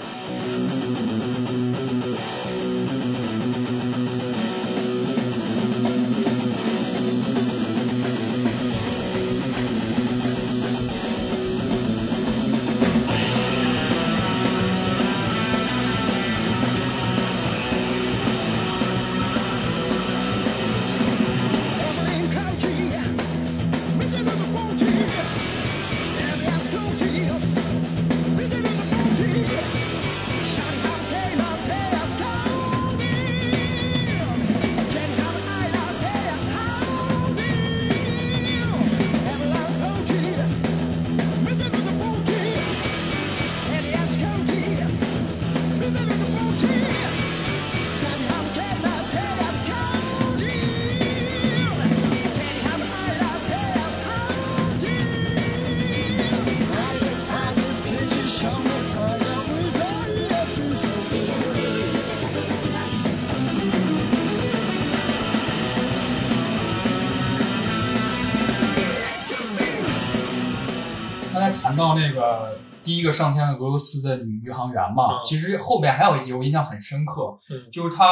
[71.83, 75.19] 到那个第一个上天的俄罗斯的女宇航员嘛，嗯。
[75.23, 77.69] 其实后边还有一集我印象很深刻，嗯。
[77.71, 78.09] 就是他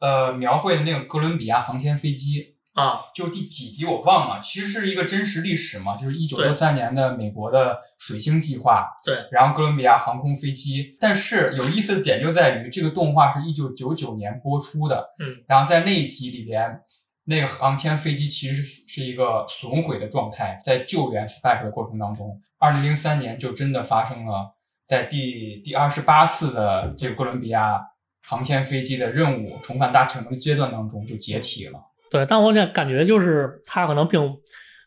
[0.00, 10.96] 呃描绘的那个哥伦比亚航天飞机，啊，就是第几集我忘了，其实是一个真实历史嘛，就是一九六三年的美国的水星计划，对，然后哥伦比亚航空飞机。
[10.98, 16.80] 但是有意思的点就在于，这个动画是一九九九年播出的，嗯，然后在那一集里边，
[17.26, 24.54] 那个航天飞机其实是是一个损毁的状态，在救援 Spike 的过程当中，二零零三年就真的发生了，
[24.86, 27.80] 在第第二十八次的这个哥伦比亚
[28.22, 31.80] 航天飞机的任务重返大气层的阶段当中就解体了。
[32.10, 34.36] 对，但我感感觉就是它可能并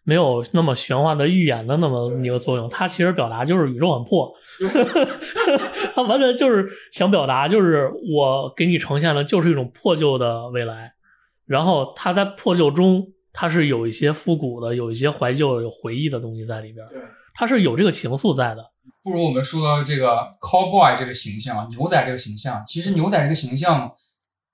[0.04, 4.32] 没有那么玄幻的预言的那么一个作用，它其实表达就是宇宙很破，
[5.94, 10.94] 它完全就是想表达就是我给你呈现的就是一种破旧的未来，
[11.48, 17.00] 然后他在破旧中，它是有一些复古的，有一些怀旧、有回忆的东西在里边，对，
[17.34, 18.64] 它是有这个情愫在的。
[19.04, 23.90] 不如我们说到这个 cowboy 这个形象，啊牛仔这个形象，其实牛仔这个形象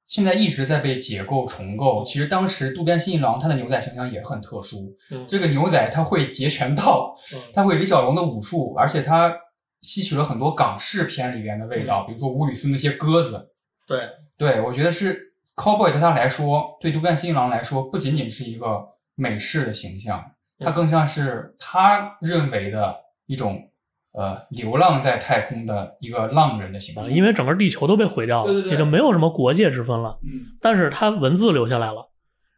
[0.05, 2.03] 现在一直在被解构重构。
[2.03, 9.33] 其实当时渡边信一郎他的牛仔形象也很特殊，嗯这个牛仔他会截拳道，嗯他会李小龙的武术，而且他
[9.81, 13.49] 吸取了很多港式片里边的味道，比如说吴宇森那些鸽子。
[13.87, 18.83] 对，对我觉得是 cowboy 对他来说，对渡边信一郎来说，不仅仅是一个
[19.15, 20.23] 美式的形象，
[20.59, 22.95] 它更像是他认为的
[23.25, 23.69] 一种
[24.13, 27.03] 呃流浪在太空的一个浪人的形象。
[27.03, 30.17] 啊因为整个地球都被毁掉了，对对对也就没有什么国界之分了。
[30.23, 32.09] 嗯，但是他文字留下来了。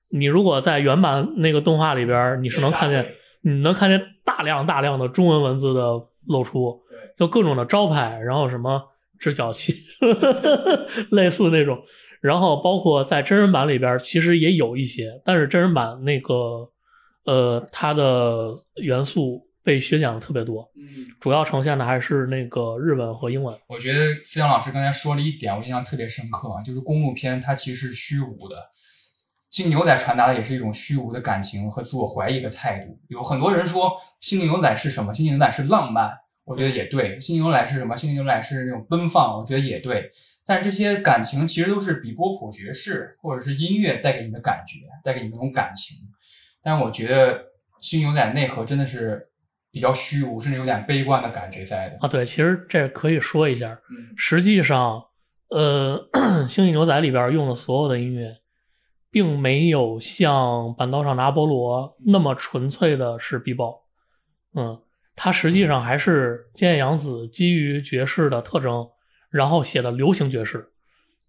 [0.10, 3.06] 你如果在原版那个动画里边，你是能看见，
[3.42, 5.82] 你能看见大量大量的中文文字的
[6.28, 6.82] 露出，
[7.18, 8.82] 就各种的招牌，然后什么
[9.20, 9.86] 直角器，
[11.12, 11.82] 类似那种。
[12.22, 16.70] 然后包括在真人版里边，其实也有一些，但是真人版那个
[17.26, 23.56] 呃，它的元素被削减的特别多，嗯，主要呈现的还是那个日文和英文。
[23.68, 28.56] 我觉得思阳老师刚才说了一点，我印象特别深刻啊，就是公路片它其实是虚无的，
[29.52, 33.00] 星际牛仔传达的也是一种虚无的感情和自我怀疑的态度。
[33.10, 35.14] 有很多人说星际牛仔是什么？
[35.14, 36.12] 星际牛仔是浪漫，
[36.46, 37.20] 我觉得也对。
[37.20, 37.96] 星际牛仔是什么？
[37.96, 40.10] 星际牛仔是那种奔放，我觉得也对。
[40.46, 45.98] 但是这些感情其实都是比波普爵士或者是音乐带给你的感觉，带给你那种感情。
[46.62, 47.46] 但是我觉得
[47.82, 49.28] 星际牛仔内核真的是
[49.72, 51.98] 比较虚无，甚至有点悲观的感觉在的。
[52.00, 53.72] 啊，对，其实这可以说一下。
[53.90, 55.04] 嗯实际上，
[55.50, 56.10] 呃，
[56.48, 58.38] 《星际牛仔》里边用的所有的音乐，
[59.10, 60.34] 并没有像
[60.76, 63.82] 《板道上的阿波罗》那么纯粹的是 B-bop。
[64.56, 64.80] 嗯，
[65.16, 68.88] 它实际上还是菅野洋子基于爵士的特征，
[69.30, 70.72] 然后写的流行爵士。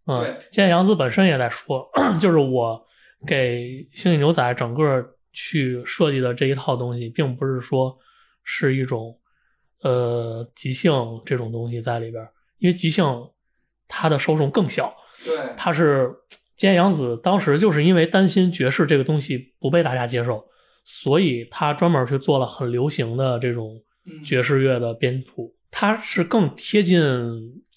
[0.06, 1.88] 嗯对，菅野洋子本身也在说，
[2.20, 2.84] 就是我
[3.26, 3.62] 给
[3.92, 7.96] 《星际牛仔》整个去设计的这一套东西，并不是说
[8.44, 9.18] 是一种
[9.82, 10.92] 呃即兴
[11.24, 12.24] 这种东西在里边，
[12.58, 13.04] 因为即兴
[13.88, 16.08] 它的受众更小，对，它是
[16.56, 20.46] 菅野洋子当时就是因为担心爵士这个东西不被大家接受，
[20.88, 24.22] 所以他专门去做了很流行的这种嗯。
[24.22, 27.00] 爵士乐的编谱，它是更贴近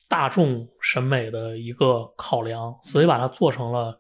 [0.07, 3.99] 大众审美的一个考量，所以把它做成了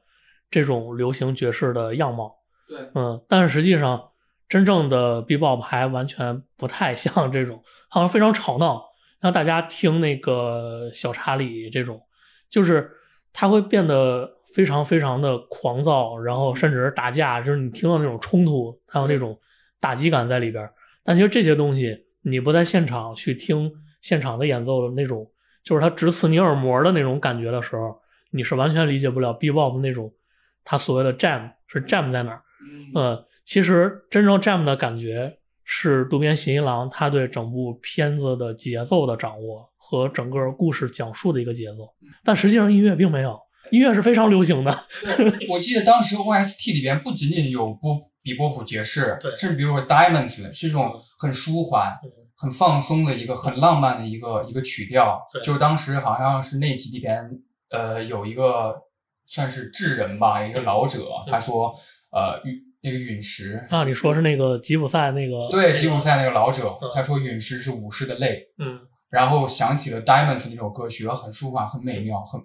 [0.51, 2.35] 这种流行爵士的样貌。
[2.67, 3.99] 对，嗯，但是实际上
[4.47, 8.85] 真正的 B-bop 还完全不太像这种，好像非常吵闹，
[9.19, 11.99] 让大家听那个小查理这种，
[12.47, 12.91] 就是
[13.33, 19.37] 它会变得非常非常的狂躁，然后甚至是打架，就是你听到那种冲突，还有那种
[19.79, 20.73] 打击感在里边儿。
[21.03, 23.71] 但其实这些东西你不在现场去听
[24.01, 25.29] 现场的演奏的那种，
[25.63, 27.99] 就是它直刺你耳膜的那种感觉的时候，
[28.31, 30.13] 你是完全理解不了 B-bop 那种
[30.63, 32.41] 它所谓的 jam 是 jam 在哪儿。
[32.93, 41.87] 呃，其实真正 jam 的感觉是渡边信一郎他对整部片子的节奏的掌握和整个故事讲述的一个节奏，
[42.23, 43.39] 但实际上音乐并没有，
[43.71, 44.79] 音乐是非常流行的。
[45.49, 51.93] 我记得当时 OST 里边不仅仅有波比波普爵士，对甚至比如说 Diamonds 是一种很舒缓、
[52.35, 55.19] 很放松的一个很浪漫的一个一个曲调。
[55.31, 57.29] 对就是当时好像是那集里边，
[57.71, 58.75] 呃，有一个
[59.25, 61.73] 算是智人吧，一个老者，他说，
[62.11, 65.47] 呃，陨那个陨石啊，你说是那个吉普赛那个？
[65.49, 72.41] 对吉普赛那个老者嗯，他说陨石是武士的泪，嗯，然后想起了 Diamonds 那首歌曲，很舒缓、很美妙、很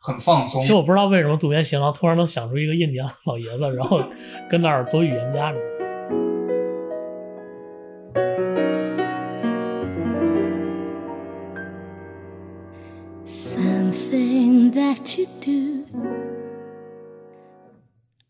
[0.00, 0.66] 很放松其。
[0.68, 4.02] 实我不知道为什么渡边贤郎突然能想出一个印第安老爷子，然后
[4.48, 5.52] 跟那儿做语言家。
[13.26, 15.84] Something that you do,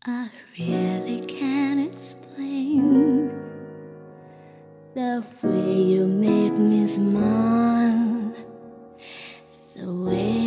[0.00, 3.30] I really can't explain.
[4.94, 8.32] The way you make me smile.
[9.76, 10.37] The way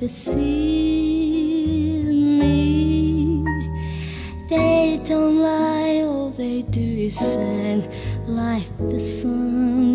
[0.00, 0.38] worth deceiving
[2.38, 3.44] me.
[4.48, 7.88] They don't lie, all they do is shine
[8.26, 9.89] like the sun.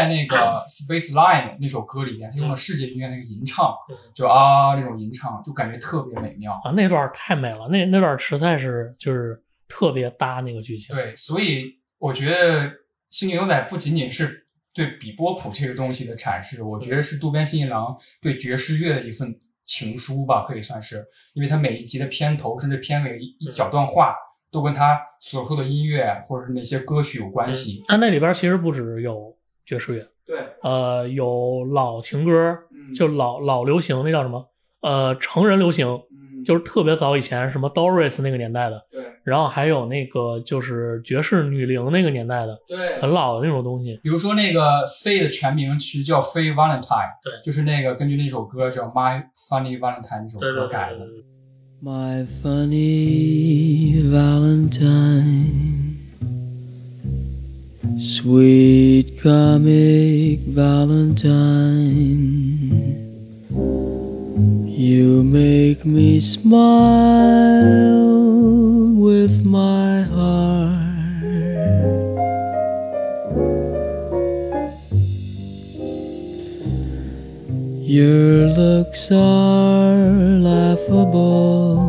[0.00, 3.74] 在那个 Space Line 那首歌里面，他用了世界音乐那个吟唱，
[4.14, 6.52] 就啊那种吟唱，就感觉特别美妙。
[6.64, 9.38] 啊，那段太美了，那那段实在是就是
[9.68, 10.96] 特别搭那个剧情。
[10.96, 11.66] 对，所以
[11.98, 12.62] 我觉得
[13.10, 24.14] 《星际牛仔》不仅仅是对比波普这个东西的阐释，我觉得是渡边信一郎对爵士乐的一份情书吧，可以算是，因为他每一集的片头甚至片尾一一小段话，
[24.50, 27.84] 都跟他所说的音乐或者是那些歌曲有关系。
[27.86, 29.36] 但那里边其实不只有
[29.70, 32.58] 爵士乐，对，呃，有老情歌，
[32.92, 34.44] 就老老流行，那叫什么？
[34.82, 35.86] 呃，成人流行，
[36.44, 44.00] 就是特别早以前什么 Doris 那个年代的，对，然后还有那个就是爵士女伶那个年代的，对很老的那种东西。
[44.02, 51.06] 比如说那个飞的全名其实叫飞 Valentine，对，就是那个根据那首歌叫 My Funny Valentine 那首歌改的。
[51.82, 55.79] My funny Valentine,
[58.00, 61.36] sweet comic Valentine,
[64.66, 67.60] you make me smile
[68.94, 70.80] with my heart.
[77.86, 81.80] Your looks are laughable,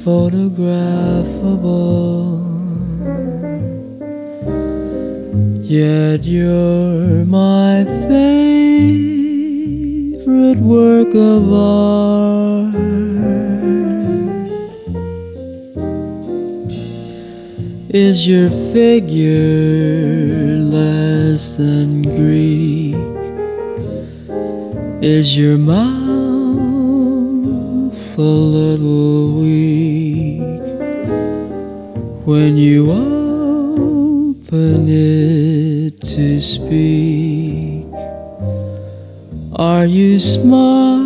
[0.00, 2.40] unphotographable.
[5.62, 9.36] Yet you're my favorite
[10.58, 12.74] work of art.
[17.92, 22.96] Is your figure less than Greek?
[25.02, 25.99] Is your mouth
[28.20, 30.40] a little weak
[32.26, 37.86] when you open it to speak?
[39.56, 41.00] Are you smart?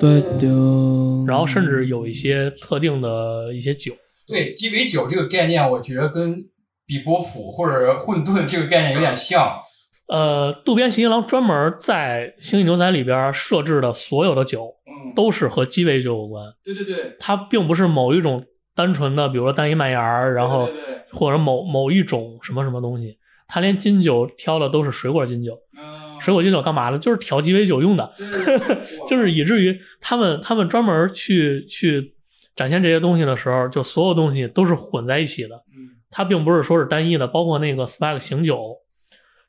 [0.00, 1.26] But don't.
[1.26, 3.94] 然后甚至有一些特定的一些酒，
[4.26, 6.44] 对鸡尾酒这个概念，我觉得跟
[6.86, 9.62] 比波普或者混沌这个概念有点像。
[10.08, 16.44] 呃，渡边信一郎专门在《星际牛仔》里边设置的所有的酒，嗯，都是和鸡尾酒有关。
[16.64, 18.44] 对对对，它并不是某一种
[18.74, 20.68] 单纯的，比如说单一麦芽儿，然后
[21.12, 25.54] 或者某某一种什么什么东西，他连金酒挑的都是水果金酒。
[25.78, 26.98] 嗯水果金酒干嘛的？
[26.98, 28.12] 就是调鸡尾酒用的，
[29.06, 32.12] 就是以至于他们他们专门去去
[32.56, 35.54] 展现这些东西的时候，就所有东西都是混在一起的。
[35.54, 38.60] 嗯，它并不是说是单一的，包括那个 Spike 醒酒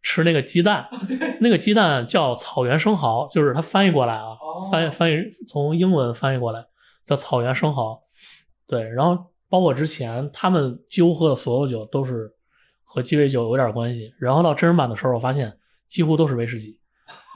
[0.02, 0.88] 吃那个鸡蛋，
[1.42, 6.66] 那个鸡蛋叫草原生蚝，就是它翻译过来啊，哦翻译翻译从英文翻译过来
[7.06, 8.02] 叫草原生蚝。
[8.66, 12.32] 对，然后包括之前他们几乎喝的所有酒都是
[12.84, 16.80] 和鸡尾酒有点关系，然后到真人版的时候，我发现几乎都是威士忌，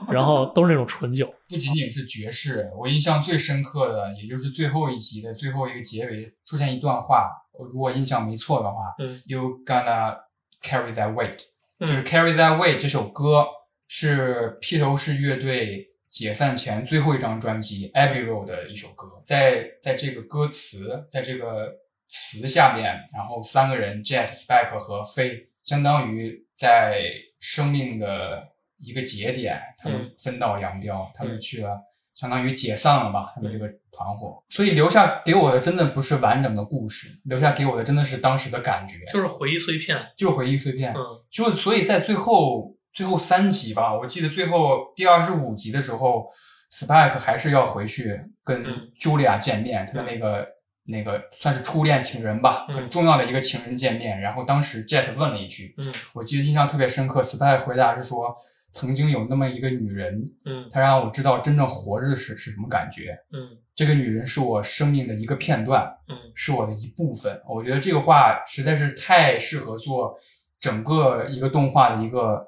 [0.08, 1.26] 然后都是那种纯酒。
[1.50, 10.16] 不仅仅是爵士，我印象最深刻的，也就是最后一集的最后一个结尾出现一段话，我如果印象没错的话、嗯 y o u gonna
[10.62, 11.53] carry that weight，、嗯
[11.86, 13.46] 就是 Carry That Weight 这首歌
[13.88, 21.70] 是披头士乐队解散前最后一张专辑 Abbey Road 的一首歌，在在这个歌词，在这个
[22.08, 27.04] 词下面，然后三个人 Jet、Spike 和飞，相当于在
[27.40, 30.10] 生命的一个节点，他们嗯。
[30.16, 31.78] 分道扬镳，他们去了，
[32.14, 34.42] 相当于解散了吧，他们这个团伙。
[34.48, 40.00] 所以留下给我的真的不是完整的故事，留下给我的真的是当时的感觉，就是回忆碎片。
[40.16, 40.94] 就是回忆碎片。
[40.94, 41.00] 嗯
[41.30, 46.30] 就所以在最后最后三集吧，我记得最后第二十五集的时候
[46.70, 50.46] ，Spike 还是要回去跟嗯 Julia 见面，他的那个
[50.84, 54.20] 那个算是初恋情人吧，嗯很重要的一个情人见面。
[54.20, 58.36] 然后当时 Jet 问了一句，嗯我记得印象特别深刻，Spike 回答是说，
[58.74, 63.16] 曾经有那么一个女人，嗯她让我知道真正活着是是什么感觉。
[63.32, 67.40] 嗯这个女人是我生命的一个片段，嗯是我的一部分。
[67.48, 70.14] 我觉得这个话实在是太适合做
[70.60, 72.46] 整个一个动画的一个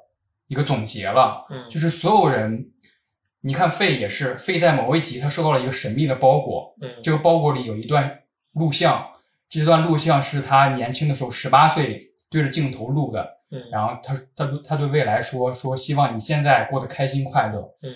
[0.49, 1.47] 一个总结了。
[1.51, 2.71] 嗯就是所有人，
[3.41, 8.23] 你看费也是，费在某一集他收到了一个神秘的包裹，嗯这个包裹里有一段
[8.53, 9.05] 录像，
[9.49, 13.36] 这段录像是他年轻的时候十八岁对着镜头录的。
[13.51, 17.77] 嗯然后他他他对未来说说希望你现在过得开心快乐。
[17.83, 17.95] 嗯，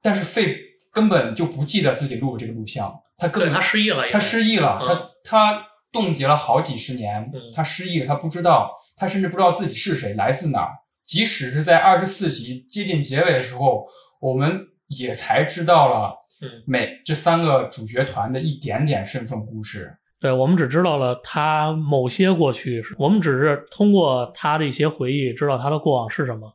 [0.00, 0.56] 但是费
[0.92, 10.72] 根本就不记得自己录这个录像，他根本他失忆了他失忆了，嗯他他冻结了好几十年，嗯他失忆了，他不知道，他甚至不知道自己是谁，来自哪儿。
[11.02, 13.86] 即使是在二十四集接近结尾的时候，
[14.20, 19.96] 我们也才知道了嗯每这三个主角团的一点点身份故事。
[20.26, 26.52] 对，我们只知道了他某些过去，我们只是通过他的一些回忆知道他的过往是什么。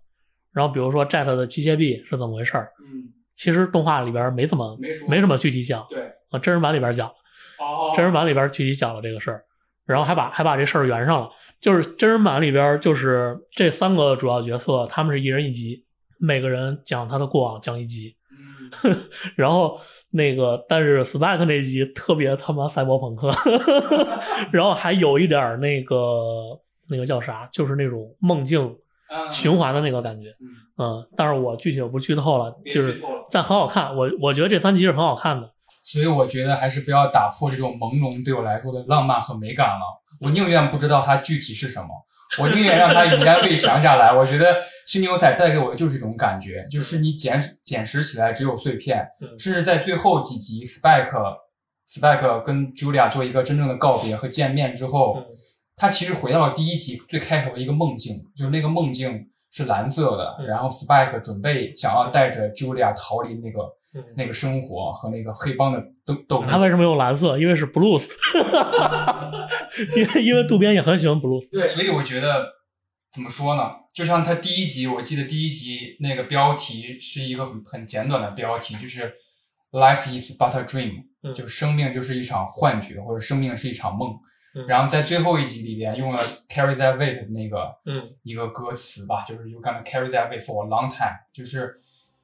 [0.51, 6.01] 然后比如说 Jet 的机械臂是怎么回事儿，嗯，其实动画里边没怎么没说没怎么具体讲，对，
[6.31, 7.13] 啊，真人版里边讲了，
[7.59, 9.45] 哦真人版里边具体讲了这个事儿，
[9.85, 11.29] 然后还把还把这事儿圆上了。
[11.61, 15.85] 就是真人版里边就是这三个主要角色，他们是一人一集，
[16.19, 18.17] 每个人讲他的过往讲一集。
[18.83, 18.97] 嗯
[19.35, 19.79] 然后
[20.11, 23.31] 那个，但是 Spike 那集特别他妈赛博朋克，
[24.51, 25.97] 然后还有一点儿那个
[26.89, 28.75] 那个叫啥，就是那种梦境
[29.09, 30.35] 嗯循环的那个感觉。
[30.77, 35.49] 嗯，但是我具体我不剧透了，就是但很好看，我我觉得这三集是很好看的。
[35.83, 39.81] 所以我觉得还是不要打破这种朦胧对我来说的浪漫和美感了。
[40.19, 41.87] 我宁愿不知道它具体是什么，
[42.37, 44.13] 我宁愿让它云烟未详下来。
[44.13, 44.53] 我觉得
[44.85, 51.37] 《新牛仔》带给我的就是这种感觉，就是你捡捡拾起来只有碎片，嗯甚至在最后几集，Spike
[51.89, 55.25] Spike 跟 Julia 做一个真正的告别和见面之后，嗯
[55.75, 63.59] 他其实回到了第一集最开头的一个梦境，就是那个梦境是蓝色的，嗯然后 Spike 准备想要带着 Julia 逃离那个。
[63.95, 67.37] 嗯那个生活和那个黑帮的斗斗争，他为什么用蓝色？
[67.37, 68.07] 因为是 blues，
[69.97, 71.49] 因为因为渡边也很喜欢 blues。
[71.51, 72.45] 对，所以我觉得
[73.11, 73.71] 怎么说呢？
[73.93, 79.13] 就像他第一集，我记得第一集那个标题是一个很很简短的标题，就是
[79.71, 84.11] “Life is but a dream”，、嗯就生命就是一场幻觉，或者生命是一场梦。
[84.53, 86.19] 嗯然后在最后一集里边用了
[86.49, 91.73] “carry that weight” 的那个嗯一个歌词吧，就是 “you gonna carry that weight for a long time”，就是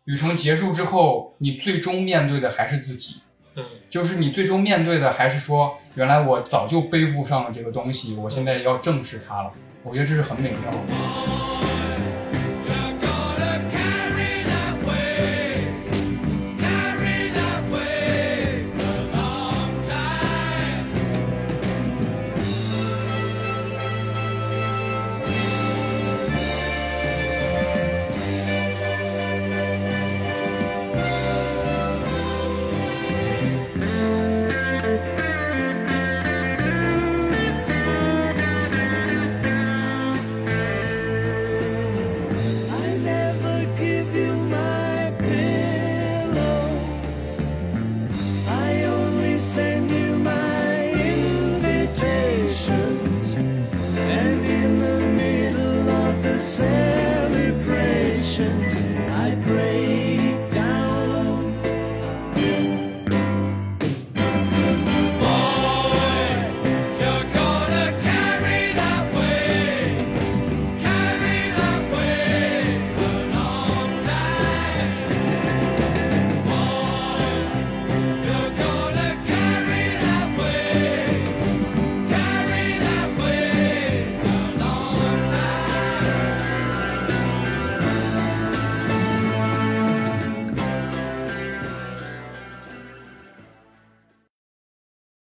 [0.08, 3.18] 旅程结束之后，你最终面对的还是自己。
[3.56, 9.52] 嗯就是你最终面对的还是说，原来我早就背负上了这个东西，我现在要正视它了。
[9.84, 11.67] 我觉得这是很美妙的。